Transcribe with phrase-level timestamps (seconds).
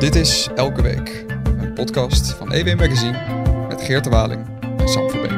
[0.00, 5.10] Dit is Elke Week, een podcast van EW Magazine met Geert de Waling en Sam
[5.10, 5.30] Verbeek.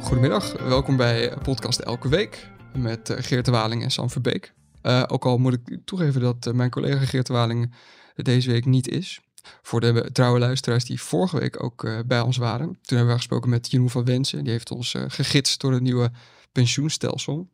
[0.00, 4.52] Goedemiddag, welkom bij podcast Elke Week met eh, Geert de Waling en Sam Verbeek.
[4.82, 7.74] Uh, ook al moet ik toegeven dat uh, mijn collega Geert de Waling
[8.14, 9.20] deze week niet is.
[9.62, 12.66] Voor de trouwe luisteraars die vorige week ook uh, bij ons waren.
[12.66, 14.44] Toen hebben we gesproken met Jeroen van Wensen.
[14.44, 16.10] Die heeft ons uh, gegidst door het nieuwe
[16.52, 17.50] pensioenstelsel.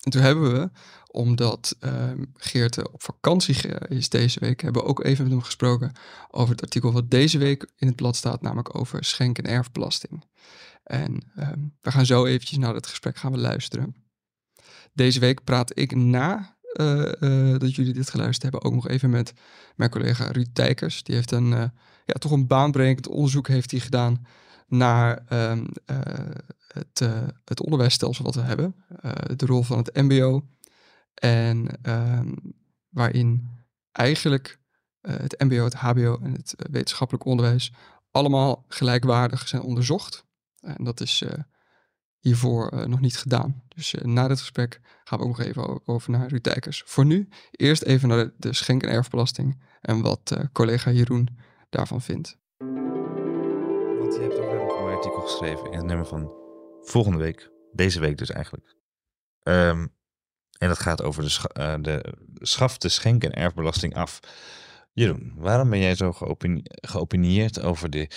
[0.00, 0.70] En toen hebben we,
[1.06, 5.92] omdat uh, Geert op vakantie is deze week, hebben we ook even met hem gesproken
[6.30, 10.24] over het artikel wat deze week in het blad staat, namelijk over schenk- en erfbelasting.
[10.84, 13.94] En ehm, we gaan zo eventjes naar het gesprek gaan we luisteren.
[14.92, 16.53] Deze week praat ik na
[17.58, 19.32] dat jullie dit geluisterd hebben, ook nog even met
[19.76, 21.02] mijn collega Ruud Tijkers.
[21.02, 21.64] Die heeft een, uh,
[22.04, 24.26] ja, toch een baanbrekend onderzoek heeft hij gedaan
[24.66, 25.66] naar um,
[26.66, 27.08] het,
[27.44, 28.74] het onderwijsstelsel wat we hebben.
[29.36, 30.44] de rol van het mbo.
[31.14, 32.34] En um,
[32.88, 33.48] waarin
[33.92, 34.58] eigenlijk
[35.00, 37.72] het mbo, het hbo en het wetenschappelijk onderwijs
[38.10, 40.24] allemaal gelijkwaardig zijn onderzocht.
[40.60, 41.24] En dat is
[42.24, 43.62] hiervoor uh, nog niet gedaan.
[43.68, 46.82] Dus uh, na dit gesprek gaan we ook nog even over naar Ruud Dijkers.
[46.86, 51.28] Voor nu eerst even naar de, schenk- en erfbelasting en wat uh, collega Jeroen
[51.70, 52.38] daarvan vindt.
[53.98, 56.32] Want je hebt ook een mooi artikel geschreven in het nummer van
[56.82, 58.76] volgende week, deze week dus eigenlijk.
[59.42, 59.94] Um,
[60.58, 64.20] en dat gaat over de, scha de schaf de schenk- en erfbelasting af.
[64.92, 68.10] Jeroen, waarom ben jij zo geopini geopinieerd over de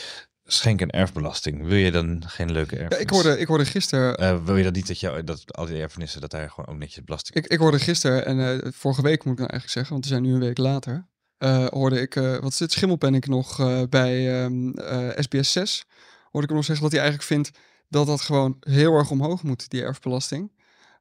[0.47, 1.67] schenk- en erfbelasting.
[1.67, 2.97] Wil je dan geen leuke erfenis?
[2.97, 4.23] Ja, ik hoorde, ik hoorde gisteren...
[4.23, 6.77] Uh, wil je dat niet dat, jou, dat al die erfenissen, dat daar gewoon ook
[6.77, 7.37] netjes belasting...
[7.37, 10.11] Ik, ik hoorde gisteren, en uh, vorige week moet ik dan eigenlijk zeggen, want we
[10.11, 11.07] zijn nu een week later,
[11.39, 13.57] uh, hoorde ik, wat is dit, Schimmelpenninck nog
[13.89, 14.73] bij um,
[15.17, 15.85] SBS 6,
[16.21, 17.51] hoorde ik hem nog zeggen dat hij eigenlijk vindt
[17.89, 20.51] dat dat gewoon heel erg omhoog moet, die erfbelasting.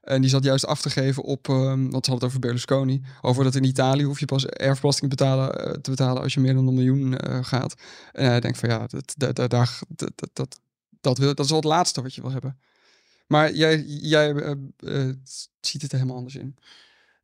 [0.06, 3.02] En die zat juist af te geven op, um, want ze hadden het over Berlusconi,
[3.20, 6.54] over dat in Italië hoef je pas erfbelasting betalen, uh, te betalen als je meer
[6.54, 7.74] dan een miljoen uh, gaat.
[8.12, 9.82] En hij denkt van ja, dat, dat, dat, dat,
[10.14, 10.60] dat, dat,
[11.00, 12.58] dat, wil, dat is wel het laatste wat je wil hebben.
[13.26, 14.34] Maar jij, jij
[14.78, 15.12] uh,
[15.60, 16.56] ziet het er helemaal anders in.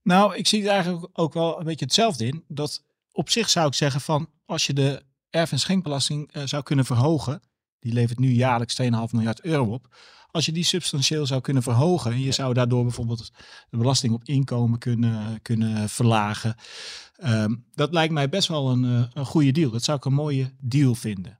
[0.03, 2.45] Nou, ik zie het eigenlijk ook wel een beetje hetzelfde in.
[2.49, 2.83] Dat
[3.13, 7.43] op zich zou ik zeggen van, als je de erf- en schenkbelasting zou kunnen verhogen,
[7.81, 9.89] die levert nu jaarlijks 2,5 miljard euro op.
[10.33, 13.33] Als je die substantieel zou kunnen verhogen, je zou daardoor bijvoorbeeld
[13.71, 16.55] de belasting op inkomen kunnen, kunnen verlagen.
[17.25, 19.71] Um, dat lijkt mij best wel een, een goede deal.
[19.71, 21.39] Dat zou ik een mooie deal vinden.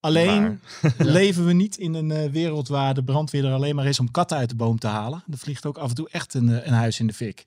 [0.00, 0.60] Alleen
[0.98, 4.10] leven we niet in een uh, wereld waar de brandweer er alleen maar is om
[4.10, 5.24] katten uit de boom te halen.
[5.30, 7.44] Er vliegt ook af en toe echt een, een huis in de fik.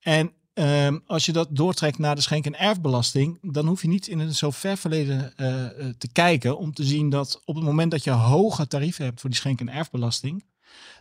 [0.00, 4.08] En Um, als je dat doortrekt naar de schenk- en erfbelasting, dan hoef je niet
[4.08, 7.90] in een zo ver verleden uh, te kijken om te zien dat op het moment
[7.90, 10.44] dat je hoge tarieven hebt voor die schenk- en erfbelasting,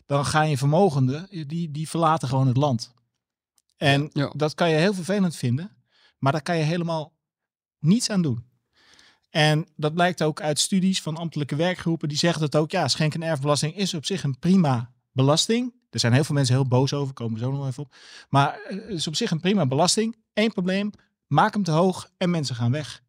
[0.05, 2.93] dan gaan je vermogenden, die, die verlaten gewoon het land.
[3.77, 4.33] En ja.
[4.35, 5.71] dat kan je heel vervelend vinden,
[6.17, 7.13] maar daar kan je helemaal
[7.79, 8.45] niets aan doen.
[9.29, 13.13] En dat blijkt ook uit studies van ambtelijke werkgroepen, die zeggen dat ook, ja, schenk-
[13.13, 15.73] en erfbelasting is op zich een prima belasting.
[15.89, 17.95] Er zijn heel veel mensen heel boos over, komen we zo nog even op.
[18.29, 20.15] Maar het is op zich een prima belasting.
[20.33, 20.91] Eén probleem,
[21.27, 23.01] maak hem te hoog en mensen gaan weg.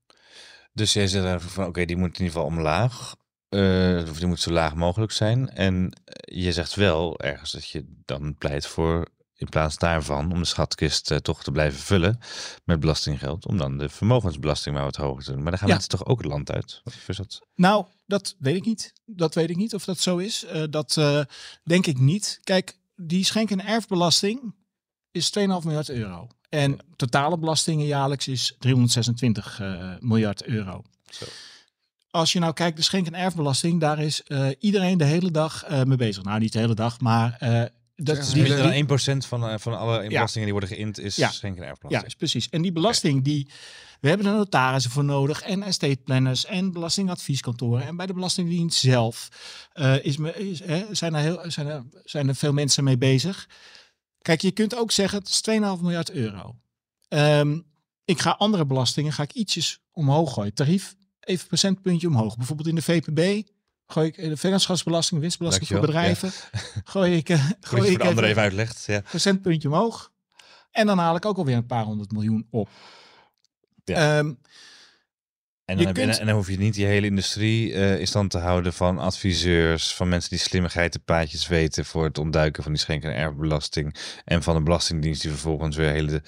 [0.73, 3.17] Dus jij zegt van, oké, die moet in ieder geval omlaag.
[3.49, 5.51] Uh, of die moet zo laag mogelijk zijn.
[5.51, 9.09] En je zegt wel ergens dat je dan pleit voor,
[9.39, 12.19] in plaats daarvan, om de schatkist uh, toch te blijven vullen
[12.65, 15.43] met belastinggeld, om dan de vermogensbelasting maar wat hoger te doen.
[15.43, 15.75] Maar dan gaan ja.
[15.75, 16.81] mensen toch ook het land uit?
[16.85, 17.41] Of is dat...
[17.55, 18.93] Nou, dat weet ik niet.
[19.07, 20.45] Dat weet ik niet of dat zo is.
[20.45, 21.21] Uh, dat uh,
[21.65, 22.41] denk ik niet.
[22.45, 24.55] Kijk, die schenk- en erfbelasting
[25.11, 26.29] is 2,5 miljard euro.
[26.49, 30.83] En totale belastingen jaarlijks is 326 uh, miljard euro.
[31.11, 31.25] Zo.
[32.11, 34.23] Als je nou kijkt, de schenk- en erfbelasting, daar is
[34.59, 36.23] iedereen de hele dag mee bezig.
[36.23, 37.39] Nou, niet de hele dag, maar
[38.03, 40.45] dat is minder dan 1% van, van alle belastingen ja.
[40.45, 41.31] die worden geïnd is ja.
[41.31, 42.03] schenk- en erfbelasting.
[42.03, 42.49] Ja, is precies.
[42.49, 43.49] En die belasting die
[44.01, 47.87] we hebben er notarissen voor nodig en estate planners en belastingadvieskantoren.
[47.87, 49.29] En bij de Belastingdienst zelf
[49.75, 53.49] uh, is, is, hè, zijn, er heel, zijn, er, zijn er veel mensen mee bezig.
[54.23, 56.57] Kijk, je kunt ook zeggen, het is 2,5 miljard euro.
[57.09, 57.67] Um,
[58.05, 60.55] ik ga andere belastingen ga ik ietsjes omhoog gooien.
[60.55, 62.37] Tarief, even een procentpuntje omhoog.
[62.37, 63.49] Bijvoorbeeld in de VPB
[63.93, 66.31] gooi ik de vennootschapsbelasting, winstbelasting voor bedrijven.
[66.53, 66.61] Ja.
[66.85, 68.85] Gooi ik, uh, gooi ik de andere even uitlegt.
[68.87, 69.01] Ja.
[69.01, 70.13] Procentpuntje omhoog.
[70.71, 72.69] En dan haal ik ook alweer een paar honderd miljoen op.
[73.85, 74.19] Ja.
[74.19, 74.39] Um,
[75.65, 76.19] en, dan heb, kunt...
[76.19, 79.95] en, dan hoef je niet die hele industrie uh, in stand te houden van adviseurs,
[79.95, 83.95] van mensen die slimme geitenpaadjes weten voor het ontduiken van die schenk- en erfbelasting.
[84.25, 86.23] En van de Belastingdienst die vervolgens weer hele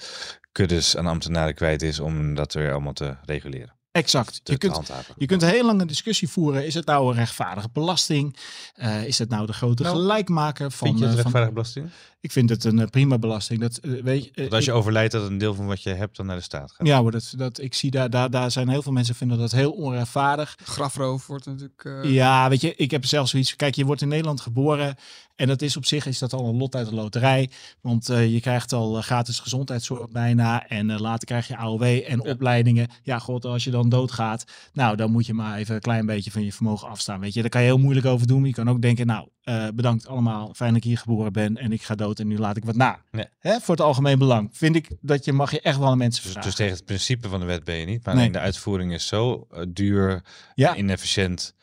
[0.51, 3.80] kuddes aan ambtenaren kwijt is om dat weer allemaal te reguleren.
[3.91, 4.41] Exact.
[4.43, 6.65] Je kunt, je kunt een heel lange discussie voeren.
[6.65, 8.35] Is het nou een rechtvaardige belasting?
[8.75, 10.87] Eh, is het nou de grote Nou, gelijkmaker van...
[10.87, 11.89] Vind je het eh, van rechtvaardige belasting?
[12.21, 13.59] ik vind het een eh, prima belasting.
[13.61, 16.17] Dat, weet je, Want als je ik- overlijdt, dat een deel van wat je hebt
[16.17, 16.87] dan naar de staat gaat.
[16.87, 19.51] ja, maar dat, dat, ik zie daar, daar, daar zijn heel veel mensen vinden dat
[19.51, 20.55] heel onrechtvaardig.
[20.63, 21.83] Grafroof wordt natuurlijk...
[21.85, 23.55] eh, Ja, weet je, ik heb zelfs zoiets.
[23.55, 24.95] Kijk, je wordt in Nederland geboren.
[25.41, 27.49] En dat is op zich is dat al een lot uit de loterij.
[27.81, 30.67] Want eh, je krijgt al eh, gratis gezondheidszorg bijna.
[30.67, 32.87] En eh, later krijg je AOW en opleidingen.
[33.03, 34.43] Ja, god, als je dan doodgaat.
[34.73, 37.19] Nou, dan moet je maar even een klein beetje van je vermogen afstaan.
[37.19, 38.45] Weet je, daar kan je heel moeilijk over doen.
[38.45, 39.27] Je kan ook denken, nou,
[39.75, 40.53] bedankt allemaal.
[40.53, 41.57] Fijn dat ik hier geboren ben.
[41.57, 42.99] En ik ga dood en nu laat ik wat na.
[43.11, 43.25] Nee.
[43.39, 44.49] Hè, voor het algemeen belang.
[44.51, 46.49] Vind ik dat je mag je echt wel aan mensen Dus, vragen.
[46.49, 48.05] dus tegen het principe van de wet ben je niet.
[48.05, 48.23] Maar Nee.
[48.23, 50.23] alleen de uitvoering is zo duur,
[50.55, 50.75] Ja.
[50.75, 51.53] inefficiënt.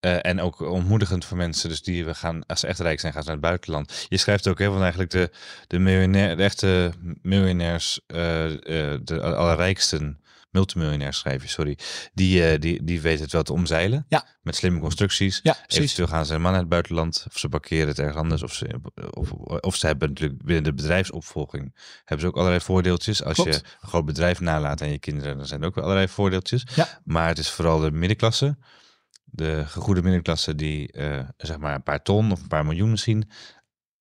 [0.00, 1.68] Eh, en ook ontmoedigend voor mensen.
[1.68, 4.06] Dus die we gaan, als ze echt rijk zijn, gaan ze naar het buitenland.
[4.08, 5.30] Je schrijft ook, hè, want eigenlijk de,
[5.66, 6.92] de, miljonair, de echte
[7.22, 11.78] miljonairs, eh, eh, de allerrijksten, multimiljonairs schrijf je, sorry.
[12.12, 14.06] Die, die, die weten het wel te omzeilen.
[14.08, 14.26] Ja.
[14.42, 15.40] Met slimme constructies.
[15.42, 15.82] Ja, precies.
[15.82, 18.80] Eventueel gaan ze man naar het buitenland, of ze parkeren het ergens anders, of ze,
[19.10, 19.30] of,
[19.60, 23.22] of ze hebben natuurlijk binnen de bedrijfsopvolging hebben ze ook allerlei voordeeltjes.
[23.24, 23.54] Als Klopt.
[23.54, 26.66] je een groot bedrijf nalaat aan je kinderen, dan zijn er ook allerlei voordeeltjes.
[26.74, 27.00] Ja.
[27.04, 28.56] Maar het is vooral de middenklasse,
[29.30, 33.30] de gegoede middenklasse die eh, zeg maar een paar ton of een paar miljoen misschien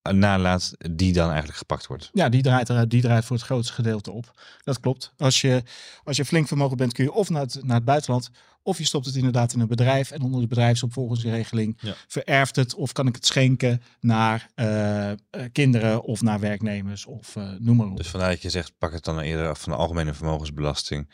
[0.01, 2.09] eh, nalaat, die dan eigenlijk gepakt wordt.
[2.13, 4.41] Ja, die draait, er, die draait voor het grootste gedeelte op.
[4.63, 5.13] Dat klopt.
[5.17, 5.63] Als je,
[6.03, 8.29] als je flink vermogen bent, kun je of naar het, naar het buitenland,
[8.63, 11.93] of je stopt het inderdaad in een bedrijf en onder de bedrijfsopvolgingsregeling Ja.
[12.07, 15.11] vererft het, of kan ik het schenken naar eh,
[15.51, 17.97] kinderen of naar werknemers of noem maar op.
[17.97, 21.09] Dus vandaar dat je zegt, pak het dan eerder af van de algemene vermogensbelasting.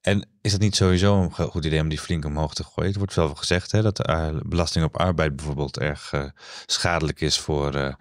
[0.00, 2.88] En is het niet sowieso een go- goed idee om die flink omhoog te gooien?
[2.90, 6.24] Het wordt wel gezegd hè, dat de belasting op arbeid bijvoorbeeld erg eh,
[6.66, 7.96] schadelijk is voor,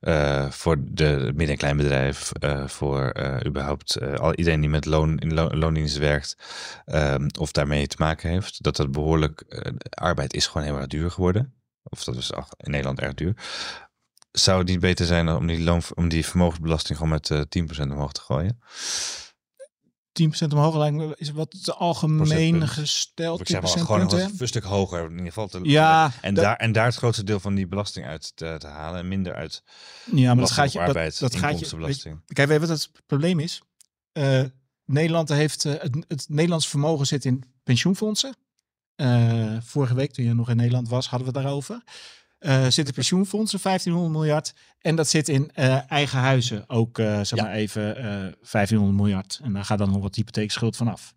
[0.00, 2.32] eh, voor de midden- en kleinbedrijf,
[2.66, 3.12] voor
[3.46, 6.36] überhaupt al, iedereen die met loon, in lo- loondienst werkt
[6.84, 8.62] ehm, of daarmee te maken heeft.
[8.62, 11.54] Dat dat behoorlijk, eh, arbeid is gewoon heel erg duur geworden.
[11.82, 13.34] Of dat is ach, in Nederland erg duur.
[14.30, 17.90] Zou het niet beter zijn om die, loon, om die vermogensbelasting gewoon met eh 10%
[17.90, 18.60] omhoog te gooien?
[20.22, 23.40] 10% omhoog lijkt me is wat te algemeen gesteld.
[23.40, 24.34] Ik zeg 10% maar gewoon punten.
[24.38, 25.48] een stuk hoger in ieder geval.
[25.48, 28.66] Te, Ja, en, daar, en daar het grootste deel van die belasting uit te, te
[28.66, 29.62] halen en minder uit
[30.12, 32.16] Ja, maar dat gaat je, op dat, arbeid, dat gaat je.
[32.26, 33.62] Kijk, weet je wat het probleem is?
[34.12, 34.42] Eh,
[34.84, 38.36] Nederland heeft het, het Nederlands vermogen zit in pensioenfondsen.
[38.94, 41.82] Eh, vorige week, toen je nog in Nederland was, hadden we het daarover.
[42.38, 44.54] Eh zitten pensioenfondsen, 1500 miljard.
[44.80, 47.42] En dat zit in eh, eigen huizen ook, eh, zeg Ja.
[47.42, 49.40] maar even, eh 1500 miljard.
[49.42, 51.14] En daar gaat dan nog wat hypotheekschuld vanaf.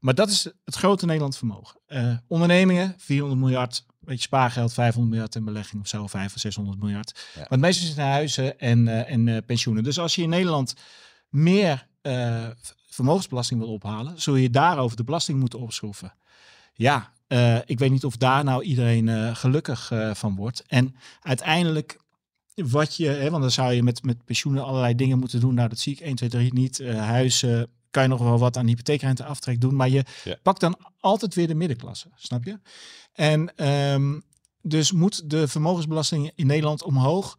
[0.00, 1.80] Maar dat is het grote Nederlands vermogen.
[2.28, 3.86] Ondernemingen, 400 miljard.
[4.00, 7.12] Beetje spaargeld, 500 miljard in belegging of zo, 500 of 600 miljard.
[7.34, 7.40] Ja.
[7.40, 9.84] Maar het meeste zit in huizen en, en pensioenen.
[9.84, 10.74] Dus als je in Nederland
[11.28, 11.86] meer
[12.88, 16.12] vermogensbelasting wil ophalen, zul je daarover de belasting moeten opschroeven.
[16.74, 20.62] Ja, eh, ik weet niet of daar nou iedereen eh, gelukkig eh, van wordt.
[20.66, 21.98] En uiteindelijk,
[22.54, 25.54] wat je, hè, want dan zou je met, met pensioenen allerlei dingen moeten doen.
[25.54, 26.84] Nou, dat zie ik 1, 2, 3 niet.
[26.84, 30.36] Huizen kan je nog wel wat aan hypotheekrenteaftrek doen, maar je Ja.
[30.42, 32.58] pakt dan altijd weer de middenklasse, snap je?
[33.12, 34.20] En ehm,
[34.62, 37.38] dus moet de vermogensbelasting in Nederland omhoog?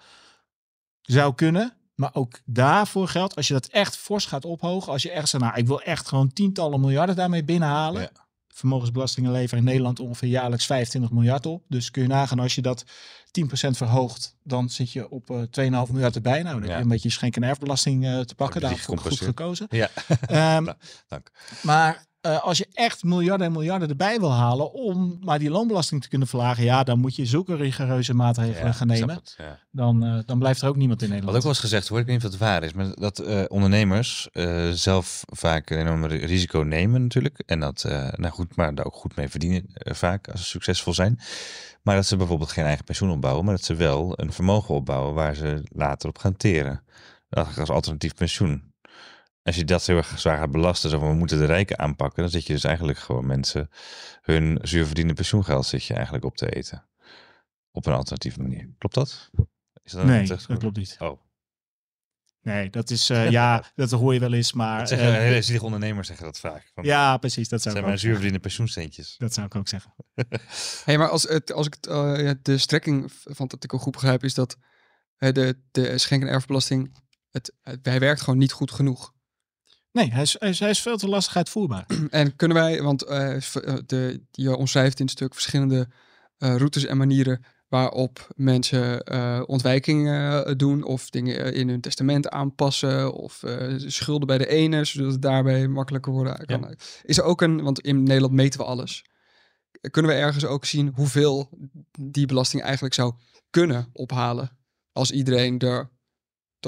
[1.01, 1.73] Zou kunnen.
[1.95, 5.43] Maar ook daarvoor geldt, als je dat echt fors gaat ophogen, als je echt zegt,
[5.43, 8.01] nou, ik wil echt gewoon tientallen miljarden daarmee binnenhalen.
[8.01, 8.24] Ja.
[8.55, 11.63] Vermogensbelastingen leveren in Nederland ongeveer jaarlijks 25 miljard op.
[11.67, 12.87] Dus kun je nagaan, als je dat 10%
[13.77, 15.37] verhoogt, dan zit je op eh
[15.87, 16.43] 2,5 miljard erbij.
[16.43, 18.61] Nou, dan heb je een beetje schenk- en erfbelasting eh, te pakken.
[18.61, 19.67] Daar goed gekozen.
[19.69, 19.89] Ja,
[20.27, 21.31] Ehm, Nou, dank.
[21.63, 26.01] maar eh, als je echt miljarden en miljarden erbij wil halen om maar die loonbelasting
[26.01, 29.15] te kunnen verlagen, ja, dan moet je zulke rigoureuze maatregelen Ja, gaan nemen.
[29.15, 29.59] het, ja.
[29.71, 31.37] Dan, eh, dan blijft er ook niemand in Wat Nederland.
[31.37, 33.43] ook wel eens gezegd wordt, ik weet niet of dat waar is, maar dat eh,
[33.47, 34.27] ondernemers
[34.71, 37.43] zelf vaak een enorm ri- risico nemen natuurlijk.
[37.45, 37.83] En dat,
[38.15, 41.19] nou goed, maar daar ook goed mee verdienen vaak als ze succesvol zijn.
[41.83, 45.13] Maar dat ze bijvoorbeeld geen eigen pensioen opbouwen, maar dat ze wel een vermogen opbouwen
[45.13, 46.83] waar ze later op gaan teren.
[47.29, 48.73] Dat als alternatief pensioen.
[49.45, 52.21] Als je dat heel erg zwaar gaat belasten, zo van we moeten de rijken aanpakken,
[52.21, 53.69] dan zit je dus eigenlijk gewoon mensen
[54.21, 56.85] hun zuurverdiende pensioengeld zit je eigenlijk op te eten.
[57.71, 58.69] Op een alternatieve manier.
[58.77, 59.29] Klopt dat?
[59.83, 60.95] Is dat nee, dat klopt niet.
[60.99, 61.21] Oh.
[62.41, 64.79] Nee, dat is, eh, ja, dat hoor je wel eens, maar...
[64.79, 66.71] Dat zeggen eh, hele zielige ondernemers zeggen dat vaak.
[66.73, 67.99] Van, ja, precies, dat dat zou, zijn ik maar ook zeggen.
[67.99, 69.15] zuurverdiende pensioensteentjes.
[69.17, 69.93] dat zou ik ook zeggen.
[70.85, 73.91] Hey, maar als, het, als ik het, eh, ja, de strekking van het artikel goed
[73.91, 74.57] begrijp, is dat
[75.17, 76.97] de, de schenk- en erfbelasting,
[77.31, 79.13] het, het, hij werkt gewoon niet goed genoeg.
[79.95, 81.85] Nee, hij is, hij is, hij is veel te lastig uitvoerbaar.
[82.09, 83.41] En kunnen wij, want eh, eh,
[83.85, 85.87] de, je omschrijft in het stuk verschillende
[86.37, 93.13] eh, routes en manieren waarop mensen uh, ontwijkingen doen of dingen in hun testament aanpassen
[93.13, 93.43] of
[93.77, 96.59] schulden bij de ene, zodat het daarbij makkelijker worden kan.
[96.59, 96.73] Ja.
[97.03, 99.05] Is er ook een, want in Nederland meten we alles.
[99.91, 101.49] Kunnen we ergens ook zien hoeveel
[101.99, 103.13] die belasting eigenlijk zou
[103.49, 104.57] kunnen ophalen
[104.91, 105.89] als iedereen er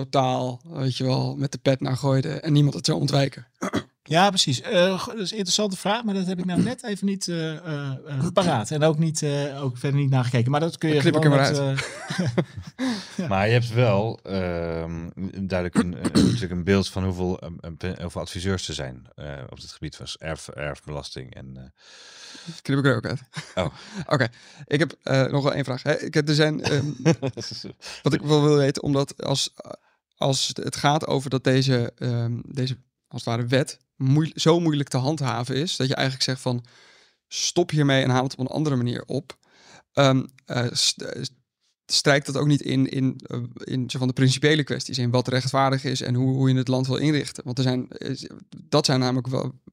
[0.04, 3.48] totaal, weet je wel, met de pet naar gooide en niemand het zou ontwijken?
[4.04, 4.62] Ja, precies.
[4.62, 7.54] Uh, dat is een interessante vraag, maar dat heb ik nou net even niet uh,
[7.54, 7.92] uh,
[8.34, 8.72] paraat.
[8.72, 9.26] En ook, niet,
[9.60, 10.52] ook verder niet nagekeken.
[10.52, 11.58] Maar dat kun je hem met,
[13.18, 13.28] ja.
[13.28, 15.10] Maar je hebt wel ehm,
[15.48, 17.40] duidelijk een, natuurlijk een beeld van hoeveel,
[18.02, 19.08] hoeveel adviseurs er zijn
[19.50, 21.36] op het gebied van erf, erfbelasting.
[21.36, 21.74] En,
[22.62, 23.22] knip ik er ook uit.
[23.56, 23.66] Oh.
[24.14, 24.28] Oké,
[24.66, 24.96] ik heb
[25.32, 25.86] nog wel één vraag.
[25.86, 26.96] Ik heb, er zijn, um,
[28.04, 29.54] wat ik wel wil weten, omdat als,
[30.18, 33.80] als het gaat over dat deze, um, deze als het ware wet
[34.34, 36.66] zo moeilijk te handhaven is, dat je eigenlijk zegt van
[37.28, 39.38] stop hiermee en haal het op een andere manier op.
[39.94, 40.26] Um,
[41.86, 45.84] strijkt dat ook niet in, in, uh, in van de principiële kwesties, in wat rechtvaardig
[45.84, 47.44] is en hoe, hoe je het land wil inrichten.
[47.44, 47.88] Want er zijn,
[48.64, 49.28] dat zijn namelijk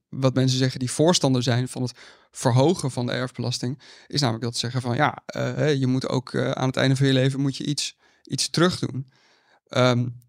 [0.08, 1.92] wat mensen zeggen die voorstander zijn van het
[2.30, 5.22] verhogen van de erfbelasting, is namelijk dat ze zeggen van ja,
[5.72, 9.08] je moet ook aan het einde van je leven moet je iets, iets terug doen.
[9.68, 10.22] Um,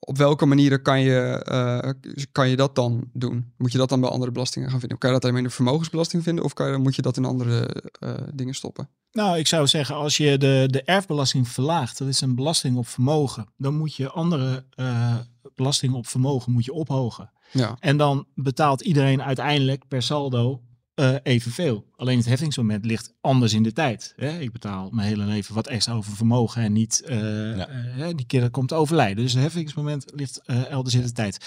[0.00, 3.52] op welke manieren kan je, uh, kan je dat dan doen?
[3.56, 4.98] Moet je dat dan bij andere belastingen gaan vinden?
[4.98, 6.44] Kan je dat alleen in de vermogensbelasting vinden?
[6.44, 8.88] Of kan je, moet je dat in andere uh, dingen stoppen?
[9.12, 12.86] Nou, ik zou zeggen, als je de, de erfbelasting verlaagt, dat is een belasting op
[12.86, 15.16] vermogen, dan moet je andere uh,
[15.54, 17.30] belastingen op vermogen moet je ophogen.
[17.52, 17.76] Ja.
[17.80, 20.62] En dan betaalt iedereen uiteindelijk per saldo
[21.00, 21.86] uh, evenveel.
[21.96, 24.12] Alleen het heffingsmoment ligt anders in de tijd.
[24.16, 24.38] Hè?
[24.38, 27.68] Ik betaal mijn hele leven wat extra over vermogen en niet uh, ja.
[27.98, 29.24] uh, die keer komt overlijden.
[29.24, 31.38] Dus het heffingsmoment ligt elders in de tijd.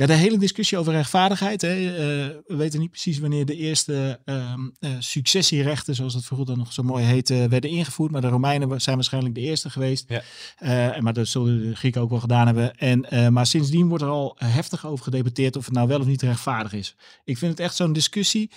[0.00, 1.62] Ja, de hele discussie over rechtvaardigheid.
[1.62, 1.68] Hè,
[2.46, 7.04] we weten niet precies wanneer de eerste ehm, successierechten, zoals het vroeger nog zo mooi
[7.04, 8.10] heette, werden ingevoerd.
[8.10, 10.06] Maar de Romeinen zijn waarschijnlijk de eerste geweest.
[10.08, 11.00] Ja.
[11.00, 12.74] maar dat zullen de Grieken ook wel gedaan hebben.
[12.76, 16.22] En, maar sindsdien wordt er al heftig over gedebatteerd of het nou wel of niet
[16.22, 16.94] rechtvaardig is.
[17.24, 18.50] Ik vind het echt zo'n discussie.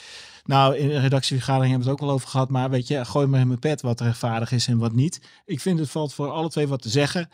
[0.46, 2.50] Nou, in de redactievergadering hebben we het ook wel over gehad.
[2.50, 5.22] Maar weet je, gooi maar in mijn pet wat rechtvaardig is en wat niet.
[5.46, 7.30] Ik vind het valt voor alle twee wat te zeggen.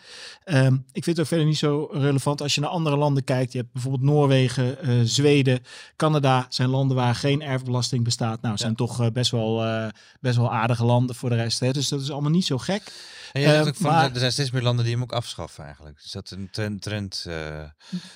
[0.46, 3.52] Um, ik vind het ook verder niet zo relevant als je naar andere landen kijkt.
[3.52, 5.60] Je hebt bijvoorbeeld Noorwegen, uh, Zweden,
[5.96, 6.46] Canada.
[6.50, 8.42] zijn landen waar geen erfbelasting bestaat.
[8.42, 8.76] Nou, zijn ja.
[8.76, 9.88] toch uh, best, wel, uh,
[10.20, 11.60] best wel aardige landen voor de rest.
[11.60, 11.72] Hè?
[11.72, 12.92] Dus dat is allemaal niet zo gek.
[13.32, 16.00] En je ook van, maar, er zijn steeds meer landen die hem ook afschaffen eigenlijk.
[16.04, 16.82] Is dat een trend?
[16.82, 17.26] Trend,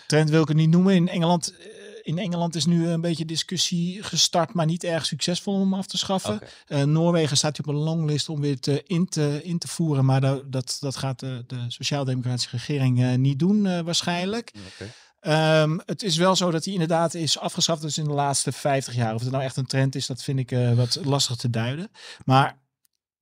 [0.07, 0.95] trend wil ik het niet noemen.
[0.95, 1.53] In Engeland
[2.03, 5.87] in Engeland is nu een beetje discussie gestart, maar niet erg succesvol om hem af
[5.87, 6.33] te schaffen.
[6.33, 6.81] Okay.
[6.81, 10.21] Uh, Noorwegen staat op een longlist om weer te, in, te, in te voeren, maar
[10.21, 14.53] dat, dat, dat gaat de, de sociaal-democratische regering uh, niet doen uh, waarschijnlijk.
[14.73, 15.61] Okay.
[15.61, 18.95] Um, het is wel zo dat hij inderdaad is afgeschaft dus in de laatste 50
[18.95, 19.13] jaar.
[19.13, 21.91] Of het nou echt een trend is, dat vind ik wat lastig te duiden.
[22.25, 22.57] Maar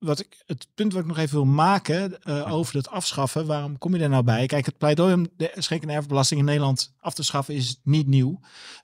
[0.01, 3.77] wat ik, het punt wat ik nog even wil maken uh, over het afschaffen, waarom
[3.77, 4.45] kom je daar nou bij?
[4.45, 8.07] Kijk, het pleidooi om de schenk- en erfbelasting in Nederland af te schaffen is niet
[8.07, 8.39] nieuw.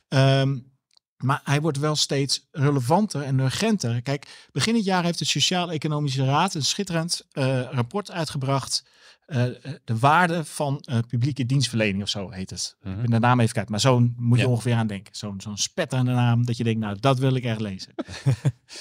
[0.08, 0.76] Um,
[1.18, 4.02] maar hij wordt wel steeds relevanter en urgenter.
[4.02, 8.84] Kijk, begin dit jaar heeft de Sociaal-Economische Raad een schitterend uh, rapport uitgebracht.
[9.28, 9.44] Uh,
[9.84, 12.76] de waarde van uh, publieke dienstverlening of zo heet het.
[12.82, 13.04] Mm -hmm.
[13.04, 14.50] Ik ben de naam even kijken, maar zo moet je ja.
[14.50, 15.16] ongeveer aan denken.
[15.16, 17.94] Zo'n zo'n spetterende naam dat je denkt, nou, dat wil ik echt lezen.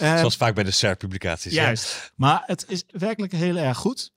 [0.00, 1.52] uh, Zoals vaak bij de SER-publicaties.
[1.52, 4.14] Juist, maar het is werkelijk heel erg goed.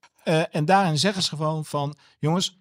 [0.51, 2.59] En daarin zeggen ze gewoon van, jongens,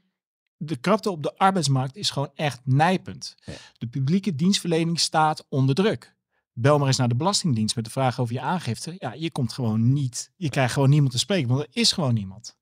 [0.57, 3.35] de krapte op de arbeidsmarkt is gewoon echt nijpend.
[3.45, 3.53] Ja.
[3.79, 6.17] De publieke dienstverlening staat onder druk.
[6.53, 8.95] Bel maar eens naar de Belastingdienst met de vraag over je aangifte.
[8.99, 12.15] Ja, je komt gewoon niet, je krijgt gewoon niemand te spreken, want er is gewoon
[12.15, 12.57] niemand.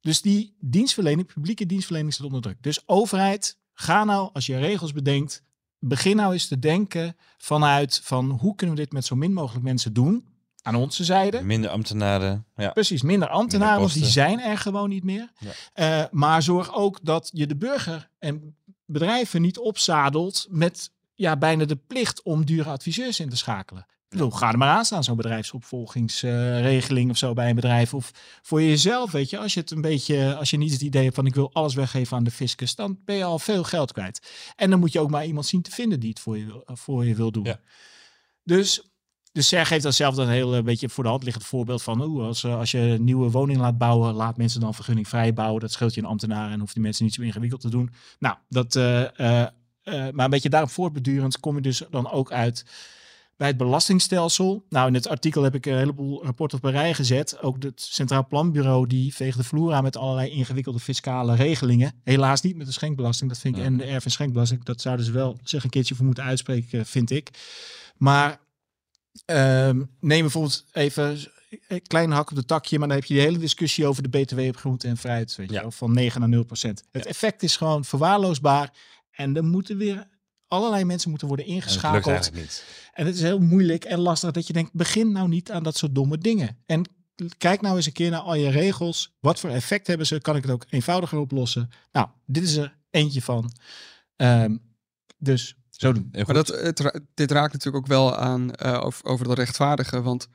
[0.00, 2.62] Dus die dienstverlening, publieke dienstverlening staat onder druk.
[2.62, 5.42] Dus overheid, ga nou als je regels bedenkt,
[5.78, 9.64] begin nou eens te denken vanuit van hoe kunnen we dit met zo min mogelijk
[9.64, 10.28] mensen doen
[10.62, 11.42] aan onze zijde.
[11.42, 12.46] Minder ambtenaren.
[12.56, 12.70] Ja.
[12.70, 15.32] Precies, minder ambtenaren, want die zijn er gewoon niet meer.
[15.74, 16.02] Ja.
[16.02, 21.64] Uh, maar zorg ook dat je de burger en bedrijven niet opzadelt met ja, bijna
[21.64, 23.86] de plicht om dure adviseurs in te schakelen.
[24.10, 27.94] Bedoel, ga er maar aan staan, zo'n bedrijfsopvolgingsregeling uh, of zo bij een bedrijf.
[27.94, 28.10] Of
[28.42, 31.14] voor jezelf, weet je, als je het een beetje, als je niet het idee hebt
[31.14, 34.30] van ik wil alles weggeven aan de fiscus, dan ben je al veel geld kwijt.
[34.56, 36.62] En dan moet je ook maar iemand zien te vinden die het voor je wil,
[36.66, 37.44] voor je wil doen.
[37.44, 37.60] Ja.
[38.44, 38.90] Dus
[39.32, 42.02] dus Ser geeft dan zelf een heel een beetje voor de hand liggend voorbeeld van
[42.02, 45.60] hoe als, als je een nieuwe woning laat bouwen, laat mensen dan vergunningvrij bouwen.
[45.60, 47.90] Dat scheelt je een ambtenaar en hoeft die mensen niet zo ingewikkeld te doen.
[48.18, 49.46] Nou, dat, uh, uh, uh,
[49.84, 52.64] maar een beetje daarop voortbedurend kom je dus dan ook uit
[53.40, 54.64] bij het belastingstelsel.
[54.68, 57.42] Nou, in het artikel heb ik een heleboel rapporten op een rij gezet.
[57.42, 61.92] Ook het Centraal Planbureau die veegt de vloer aan met allerlei ingewikkelde fiscale regelingen.
[62.04, 63.30] Helaas niet met de schenkbelasting.
[63.30, 63.60] Dat vind ik.
[63.60, 63.66] Ja.
[63.66, 66.86] En de erf- en schenkbelasting, dat zouden ze wel zich een keertje voor moeten uitspreken,
[66.86, 67.30] vind ik.
[67.96, 68.40] Maar
[69.26, 71.18] Um, neem bijvoorbeeld even
[71.68, 74.08] een klein hak op de takje, maar dan heb je die hele discussie over de
[74.18, 75.60] BTW op groente en fruit, weet je Ja.
[75.60, 76.84] wel, van 9 naar 0 procent.
[76.90, 78.72] Het effect is gewoon verwaarloosbaar
[79.10, 80.08] en er moeten weer
[80.50, 82.06] allerlei mensen moeten worden En het lukt ingeschakeld.
[82.14, 82.64] eigenlijk niet.
[82.92, 85.76] En het is heel moeilijk en lastig dat je denkt, begin nou niet aan dat
[85.76, 86.56] soort domme dingen.
[86.66, 86.84] En
[87.38, 89.16] kijk nou eens een keer naar al je regels.
[89.20, 90.20] Wat voor effect hebben ze?
[90.20, 91.70] Kan ik het ook eenvoudiger oplossen?
[91.92, 93.52] Nou, dit is er eentje van.
[94.16, 94.56] Ehm,
[95.18, 96.08] dus zo doen.
[96.12, 100.02] Maar dat, het, dit raakt natuurlijk ook wel aan eh, over, over dat rechtvaardige.
[100.02, 100.28] Want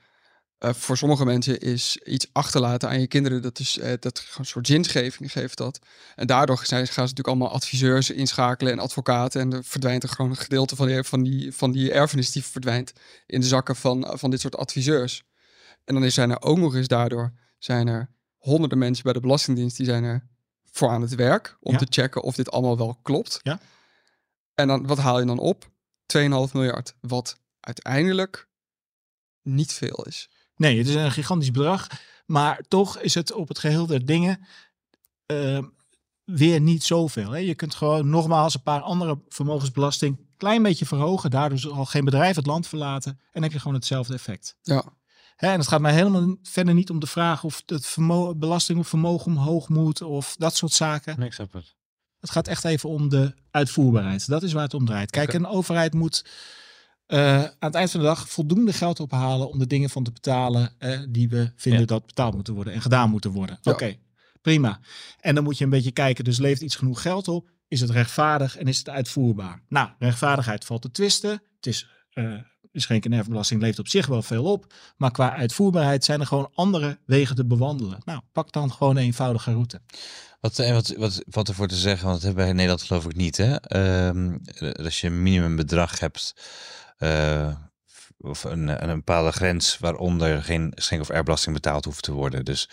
[0.58, 4.44] eh, voor sommige mensen is iets achterlaten aan je kinderen, dat is eh, dat een
[4.44, 5.78] soort zinsgeving geeft dat.
[6.14, 9.40] En daardoor zijn, gaan ze natuurlijk allemaal adviseurs inschakelen en advocaten.
[9.40, 12.44] En er verdwijnt er gewoon een gedeelte van die, van die, van die erfenis die
[12.44, 12.92] verdwijnt
[13.26, 15.22] in de zakken van, van dit soort adviseurs.
[15.84, 19.20] En dan is- zijn er ook nog eens daardoor zijn er honderden mensen bij de
[19.20, 20.28] Belastingdienst die zijn er
[20.72, 21.78] voor aan het werk om Ja.
[21.78, 23.40] te checken of dit allemaal wel klopt.
[23.42, 23.60] Ja.
[24.54, 25.70] En dan, wat haal je dan op?
[26.06, 26.94] 2,5 miljard.
[27.00, 28.48] Wat uiteindelijk
[29.42, 30.30] niet veel is.
[30.56, 31.88] Nee, het is een gigantisch bedrag.
[32.26, 34.46] Maar toch is het op het geheel der dingen
[35.26, 35.64] ehm,
[36.24, 37.30] weer niet zoveel.
[37.30, 37.38] Hè?
[37.38, 41.30] Je kunt gewoon nogmaals een paar andere vermogensbelasting klein beetje verhogen.
[41.30, 43.12] Daardoor zal geen bedrijf het land verlaten.
[43.12, 44.56] En dan heb je gewoon hetzelfde effect.
[44.62, 44.84] Ja.
[45.36, 47.96] Hè, en het gaat mij helemaal verder niet om de vraag of het
[48.36, 51.18] belasting op vermogen omhoog moet of dat soort zaken.
[51.18, 51.74] Nee, ik snap het.
[52.20, 54.26] Het gaat echt even om de uitvoerbaarheid.
[54.26, 55.10] Dat is waar het om draait.
[55.10, 56.24] Kijk, een overheid moet
[57.06, 60.12] eh, aan het eind van de dag voldoende geld ophalen om de dingen van te
[60.12, 61.86] betalen eh, die we vinden Ja.
[61.86, 63.58] dat betaald moeten worden en gedaan moeten worden.
[63.62, 63.72] Ja.
[63.72, 63.96] Oké,
[64.42, 64.80] prima.
[65.20, 67.50] En dan moet je een beetje kijken, dus levert iets genoeg geld op?
[67.68, 69.62] Is het rechtvaardig en is het uitvoerbaar?
[69.68, 71.30] Nou, rechtvaardigheid valt te twisten.
[71.56, 72.32] Het is, eh
[72.72, 74.72] de schenk- en erfbelasting levert op zich wel veel op.
[74.96, 77.98] Maar qua uitvoerbaarheid zijn er gewoon andere wegen te bewandelen.
[78.04, 79.80] Nou, pak dan gewoon een eenvoudige route.
[80.40, 83.16] Wat, wat, wat, wat ervoor te zeggen, want dat hebben wij in Nederland geloof ik
[83.16, 83.36] niet.
[83.36, 83.54] Hè?
[83.56, 84.38] Ehm,
[84.84, 86.34] als je een minimumbedrag hebt,
[86.96, 87.54] eh,
[88.18, 92.44] of een, een bepaalde grens waaronder geen schenk- of erfbelasting betaald hoeft te worden.
[92.44, 92.68] Dus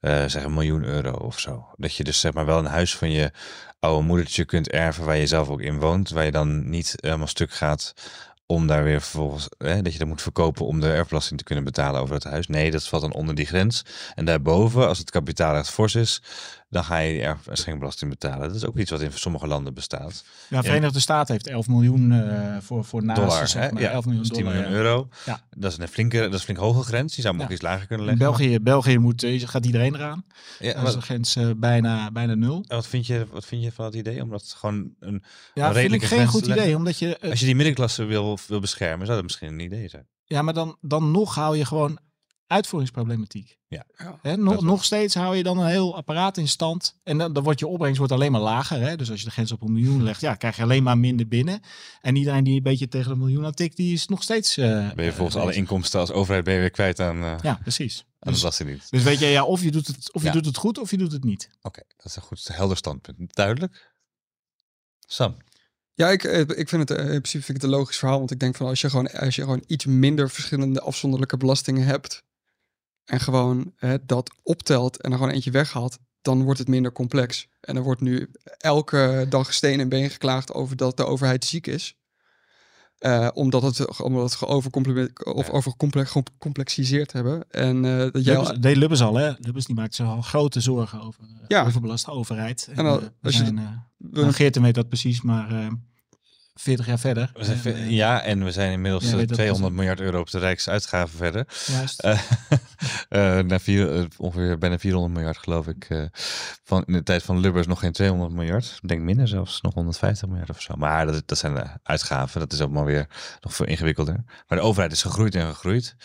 [0.00, 1.66] eh zeg een miljoen euro of zo.
[1.76, 3.30] Dat je dus zeg maar wel een huis van je
[3.80, 6.10] oude moedertje kunt erven waar je zelf ook in woont.
[6.10, 7.94] Waar je dan niet helemaal stuk gaat
[8.46, 11.64] om daar weer vervolgens, hè, dat je dat moet verkopen om de erfbelasting te kunnen
[11.64, 12.46] betalen over het huis.
[12.46, 13.84] Nee, dat valt dan onder die grens.
[14.14, 16.22] En daarboven, als het kapitaal echt fors is,
[16.72, 18.46] dan ga je die erf- en schenkbelasting betalen.
[18.48, 20.24] Dat is ook iets wat in sommige landen bestaat.
[20.48, 23.20] Ja, de Verenigde Staten heeft 11 miljoen eh, voor, voor naast.
[23.20, 23.72] dollar, zeg hè?
[23.72, 24.52] maar, Ja, 11 miljoen 10 dollar.
[24.52, 24.76] miljoen ja.
[24.76, 25.08] euro.
[25.26, 25.40] Ja.
[25.56, 27.14] Dat is een flinke, dat is een flink hoge grens.
[27.14, 27.48] Die zou ook Ja.
[27.50, 28.36] iets lager kunnen In leggen.
[28.36, 30.24] België, België moet, eh, gaat iedereen eraan.
[30.58, 32.64] Ja, Dat is wat, grens eh, bijna, bijna nul.
[32.68, 34.22] wat, vind je, wat vind je van het idee?
[34.22, 35.22] Omdat gewoon een,
[35.54, 36.76] Ja, Een vind ik geen goed idee.
[36.76, 39.88] Omdat je, eh, als je die middenklasse wil, wil beschermen, zou dat misschien een idee
[39.88, 40.06] zijn.
[40.24, 41.98] ja, maar dan, dan nog hou je gewoon
[42.52, 43.58] uitvoeringsproblematiek.
[43.68, 43.84] Ja.
[43.96, 44.18] Ja.
[44.22, 46.98] Hè, Dat nog, steeds hou je dan een heel apparaat in stand.
[47.02, 48.80] En dan, dan wordt je opbrengst wordt alleen maar lager.
[48.80, 48.96] Hè?
[48.96, 51.28] Dus als je de grens op een miljoen legt, ja, krijg je alleen maar minder
[51.28, 51.60] binnen.
[52.00, 54.56] En iedereen die een beetje tegen de miljoen aan tikt, die is nog steeds...
[54.56, 55.62] eh, Ben je volgens eh, alle bezig.
[55.62, 57.98] inkomsten als overheid ben je weer kwijt aan, eh, Ja, precies.
[57.98, 58.90] aan de Dus, belastingdienst.
[58.90, 60.32] dus weet je, ja, of je doet het, of je Ja.
[60.34, 61.48] doet het goed of je doet het niet.
[61.62, 63.34] Oké, dat is een goed helder standpunt.
[63.34, 63.90] Duidelijk.
[65.06, 65.36] Sam.
[65.94, 66.22] Ja, ik,
[66.56, 68.18] ik vind het in principe vind ik het een logisch verhaal.
[68.18, 71.84] Want ik denk van als je gewoon, als je gewoon iets minder verschillende afzonderlijke belastingen
[71.86, 72.22] hebt.
[73.04, 75.98] En gewoon eh, dat optelt en er gewoon eentje weghaalt.
[76.22, 77.48] Dan wordt het minder complex.
[77.60, 81.66] En er wordt nu elke dag steen en been geklaagd over dat de overheid ziek
[81.66, 81.96] is.
[82.98, 87.50] Eh, omdat het, omdat het of overcomplexiseerd hebben.
[87.50, 89.32] En eh, dat jij Lubbers, deed Lubbers al, hè?
[89.38, 91.64] Lubbers die maakt zich al grote zorgen over eh, Ja.
[91.66, 92.68] overbelaste overheid.
[92.70, 95.52] En, En we als je- zijn, we- dat precies, maar
[96.54, 97.30] 40 jaar verder.
[97.34, 100.20] We zijn eh, ja, en we zijn inmiddels Ja, eh, weet dat 200 miljard euro
[100.20, 101.46] op de rijksuitgaven verder.
[101.66, 102.02] Juist.
[103.08, 106.08] Eh, naar vier, ongeveer bijna 400 miljard geloof ik.
[106.64, 108.78] van, in de tijd van Lubbers nog geen 200 miljard.
[108.82, 110.74] Ik denk minder zelfs, nog 150 miljard of zo.
[110.76, 112.40] Maar dat, dat zijn de uitgaven.
[112.40, 113.06] Dat is allemaal weer
[113.40, 114.24] nog veel ingewikkelder.
[114.48, 115.96] Maar de overheid is gegroeid en gegroeid.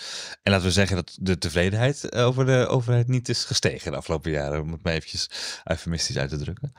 [0.43, 4.31] En laten we zeggen dat de tevredenheid over de overheid niet is gestegen de afgelopen
[4.31, 4.61] jaren.
[4.61, 5.29] Om het maar eventjes
[5.63, 6.73] eufemistisch uit te drukken.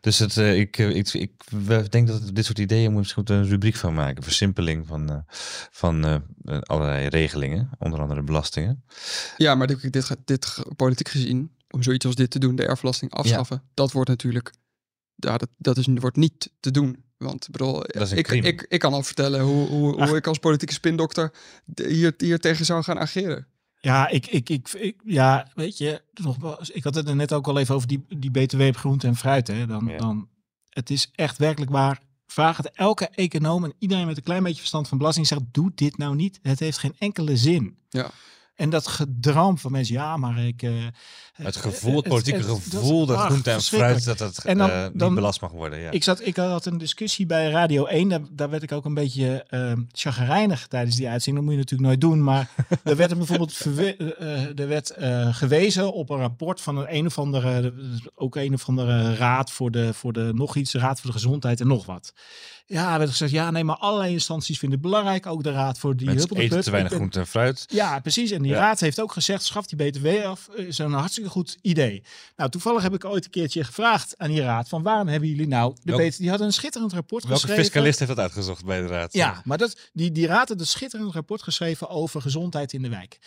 [0.00, 3.74] Dus het, ik, ik, ik we- denk dat dit soort ideeën moet misschien een rubriek
[3.76, 4.22] van maken.
[4.22, 5.16] Versimpeling van, eh,
[5.70, 7.70] van eh, allerlei regelingen.
[7.78, 8.84] Onder andere belastingen.
[9.36, 12.66] Ja, maar dit, dit, gaat- dit politiek gezien, om zoiets als dit te doen, de
[12.66, 14.52] erfbelasting afschaffen, dat wordt natuurlijk,
[15.14, 17.06] ja, dat, dat is, wordt niet te doen.
[17.18, 20.72] Want ik bedoel, ik, ik, ik kan al vertellen hoe, hoe, hoe ik als politieke
[20.74, 21.32] spindokter
[21.74, 23.46] hier, hier tegen zou gaan ageren.
[23.80, 27.46] Ja, ik, ik, ik, ik- ja, weet je, nogmaals, ik had het er net ook
[27.46, 29.46] al even over die, die BTW op groente en fruit.
[29.48, 29.66] Hè.
[29.66, 29.96] Dan, Ja.
[29.98, 30.28] dan,
[30.68, 32.00] het is echt werkelijk waar.
[32.32, 35.72] Vraag het elke econoom en iedereen met een klein beetje verstand van belasting zegt, doe
[35.74, 36.38] dit nou niet.
[36.42, 37.78] Het heeft geen enkele zin.
[37.88, 38.10] Ja.
[38.58, 40.62] En dat gedram van mensen, ja, maar ik...
[40.62, 40.70] eh,
[41.32, 44.82] Het eh, gevoel, het politieke gevoel dat ach, groente en fruit dat En dan- eh,
[44.82, 45.78] niet dan- belast mag worden.
[45.78, 45.90] Ja.
[45.90, 48.08] Ik, zat, ik had een discussie bij Radio 1.
[48.08, 51.46] Daar, daar werd ik ook een beetje uh, chagrijnig tijdens die uitzending.
[51.46, 52.24] Dat moet je natuurlijk nooit doen.
[52.24, 52.50] Maar
[52.84, 54.92] er werd er bijvoorbeeld eh, er werd,
[55.36, 57.74] gewezen op een rapport van een, een of andere,
[58.14, 61.60] ook een of andere raad voor de, voor de nog iets, raad voor de gezondheid
[61.60, 62.12] en nog wat.
[62.66, 65.26] Ja, er werd gezegd, ja, nee, maar allerlei instanties vinden het belangrijk.
[65.26, 67.64] Ook de raad voor die Mensen eten te weinig groente en fruit.
[67.68, 68.30] ja, precies.
[68.30, 68.62] En die Ja.
[68.62, 70.48] raad heeft ook gezegd, schaf die BTW af.
[70.56, 72.02] Is een hartstikke goed idee.
[72.36, 75.48] Nou, toevallig heb ik ooit een keertje gevraagd aan die raad van waarom hebben jullie
[75.48, 76.18] nou de Welke- BTW?
[76.18, 77.64] Die hadden een schitterend rapport Welke geschreven.
[77.64, 79.12] fiscalist heeft dat uitgezocht bij de raad?
[79.12, 82.88] Ja, maar dat, die, die raad had een schitterend rapport geschreven over gezondheid in de
[82.88, 83.18] wijk.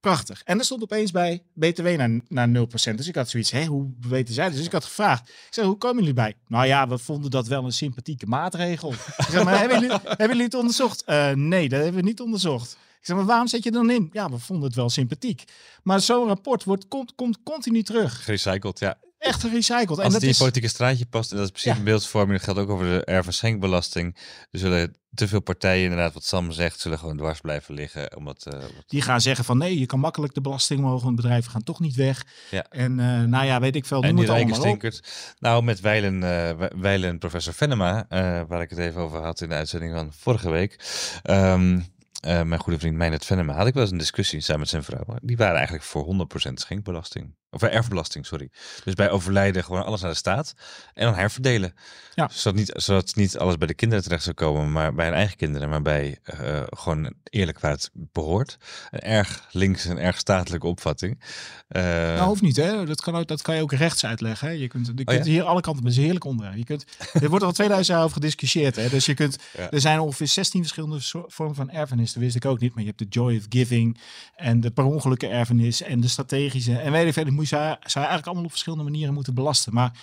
[0.00, 0.42] Prachtig.
[0.44, 2.94] En er stond opeens bij BTW naar, naar 0%.
[2.96, 4.50] Dus ik had zoiets, hè, hoe weten zij?
[4.50, 6.34] Dus ik had gevraagd, ik hoe komen jullie bij?
[6.48, 8.92] Nou ja, we vonden dat wel een sympathieke maatregel.
[8.92, 11.04] Ik zeg, maar hebben jullie, hebben jullie het onderzocht?
[11.04, 12.76] Eh, nee, dat hebben we niet onderzocht.
[13.00, 14.08] Ik zeg, maar waarom zet je dan in?
[14.12, 15.44] Ja, we vonden het wel sympathiek.
[15.82, 18.24] Maar zo'n rapport wordt, komt, komt continu terug.
[18.24, 18.98] Gerecycled, ja.
[19.18, 19.88] Echt gerecycled.
[19.88, 21.78] Als en het dat is, politieke straatje past, en dat is precies Ja.
[21.78, 24.16] een beeldvorming, dat geldt ook over de erf- en schenkbelasting.
[24.50, 28.16] Er zullen te veel partijen, inderdaad, wat Sam zegt, zullen gewoon dwars blijven liggen.
[28.16, 31.16] Omdat, eh, wat- die gaan zeggen van nee, je kan makkelijk de belasting omhoog, want
[31.16, 32.24] bedrijven gaan toch niet weg.
[32.50, 32.66] Ja.
[32.70, 35.08] En eh, nou ja, weet ik veel, en die rijke allemaal stinkert.
[35.38, 38.06] Nou, met Weilen, Wij- Weilen professor Venema,
[38.48, 40.78] waar ik het even over had in de uitzending van vorige week.
[41.22, 41.80] Ehm,
[42.20, 44.82] eh, mijn goede vriend Meijnerd Venema had ik wel eens een discussie samen met zijn
[44.82, 45.04] vrouw.
[45.22, 47.34] Die waren eigenlijk voor 100% schenkbelasting.
[47.52, 48.50] Of erfbelasting, sorry.
[48.84, 50.54] Dus bij overlijden gewoon alles naar de staat
[50.94, 51.74] en dan herverdelen.
[52.14, 52.28] Ja.
[52.32, 55.36] Zodat, niet, zodat niet alles bij de kinderen terecht zou komen, maar bij hun eigen
[55.36, 55.68] kinderen.
[55.68, 58.56] Maar bij eh, gewoon eerlijk waar het behoort.
[58.90, 61.22] Een erg links en erg statelijke opvatting.
[61.68, 62.86] Eh, Nou, hoeft niet, hè?
[62.86, 64.48] Dat kan, ook, dat kan je ook rechts uitleggen.
[64.48, 64.54] Hè?
[64.54, 65.30] Je kunt, je Oh, kunt ja?
[65.30, 66.56] hier alle kanten, een heerlijk onderwerp.
[66.56, 68.76] Je kunt, er wordt al 2000 jaar over gediscussieerd.
[68.76, 68.88] Hè?
[68.88, 69.70] Dus je kunt, Ja.
[69.70, 72.12] er zijn ongeveer 16 verschillende vormen van erfenis.
[72.12, 72.70] Dat wist ik ook niet.
[72.74, 73.98] Maar je hebt de joy of giving
[74.36, 76.78] en de per ongelukken erfenis en de strategische.
[76.78, 79.74] En weet ik verder, moet je, eigenlijk allemaal op verschillende manieren moeten belasten.
[79.74, 79.98] Maar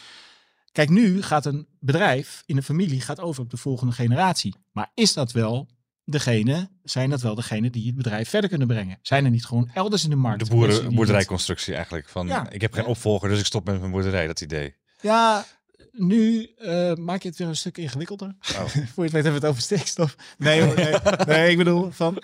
[0.72, 4.56] kijk, nu gaat een bedrijf in een familie gaat over op de volgende generatie.
[4.72, 5.68] Maar is dat wel
[6.04, 9.00] degene, zijn dat wel degene die het bedrijf verder kunnen brengen?
[9.02, 10.46] Zijn er niet gewoon elders in de markt?
[10.46, 12.10] de boeren, boerderijconstructie eigenlijk.
[12.10, 12.50] Van, Ja.
[12.50, 12.90] ik heb geen Ja.
[12.90, 14.28] opvolger, dus ik stop met mijn boerderij.
[14.28, 14.76] Dat idee.
[15.02, 15.46] Ja,
[15.92, 18.36] nu eh, maak je het weer een stuk ingewikkelder.
[18.56, 18.66] Oh.
[18.66, 20.16] Voor je het weet hebben we het over stikstof.
[20.38, 20.96] Nee, nee,
[21.28, 22.22] nee ik bedoel van...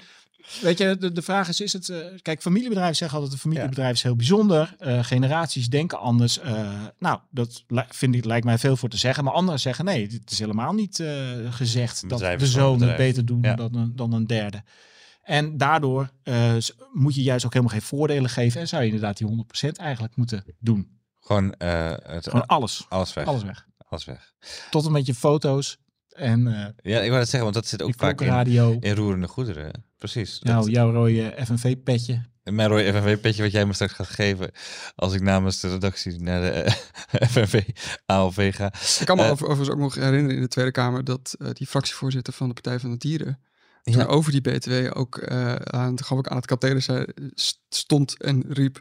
[0.61, 1.89] Weet je, de, de vraag is, is het...
[1.89, 4.75] eh, kijk, familiebedrijven zeggen altijd, een familiebedrijf is heel bijzonder.
[4.79, 6.39] Eh, generaties denken anders.
[6.39, 9.23] Eh, nou, dat vind ik, lijkt mij veel voor te zeggen.
[9.23, 11.03] Maar anderen zeggen, nee, het is helemaal niet
[11.49, 13.55] gezegd dat de zoon het beter doen Ja.
[13.55, 14.63] dan, een, dan een derde.
[15.21, 16.09] En daardoor
[16.93, 18.61] moet je juist ook helemaal geen voordelen geven.
[18.61, 20.99] En zou je inderdaad die 100% eigenlijk moeten doen.
[21.19, 22.85] Gewoon het, Gewoon alles.
[22.89, 23.25] alles weg.
[23.25, 23.67] Alles weg.
[23.89, 24.33] Alles weg.
[24.69, 25.77] Tot en met je foto's
[26.15, 29.27] en eh Ja, ik wou het zeggen, want dat zit ook vaak in, in roerende
[29.27, 29.65] goederen.
[29.65, 29.71] hè?
[29.97, 30.39] Precies.
[30.39, 32.21] Dat- Nou, jouw rode FNV-petje.
[32.43, 34.51] Mijn rode FNV-petje wat jij me straks gaat geven
[34.95, 37.61] als ik namens de redactie naar de eh, FNV
[38.05, 38.73] ALV ga.
[38.99, 41.47] Ik kan me Eh, over- overigens ook nog herinneren in de Tweede Kamer dat eh,
[41.53, 43.39] die fractievoorzitter van de Partij van de Dieren
[43.83, 44.05] toen Ja.
[44.05, 48.79] over die BTW ook eh, aan, geloof ik, aan het stond en riep.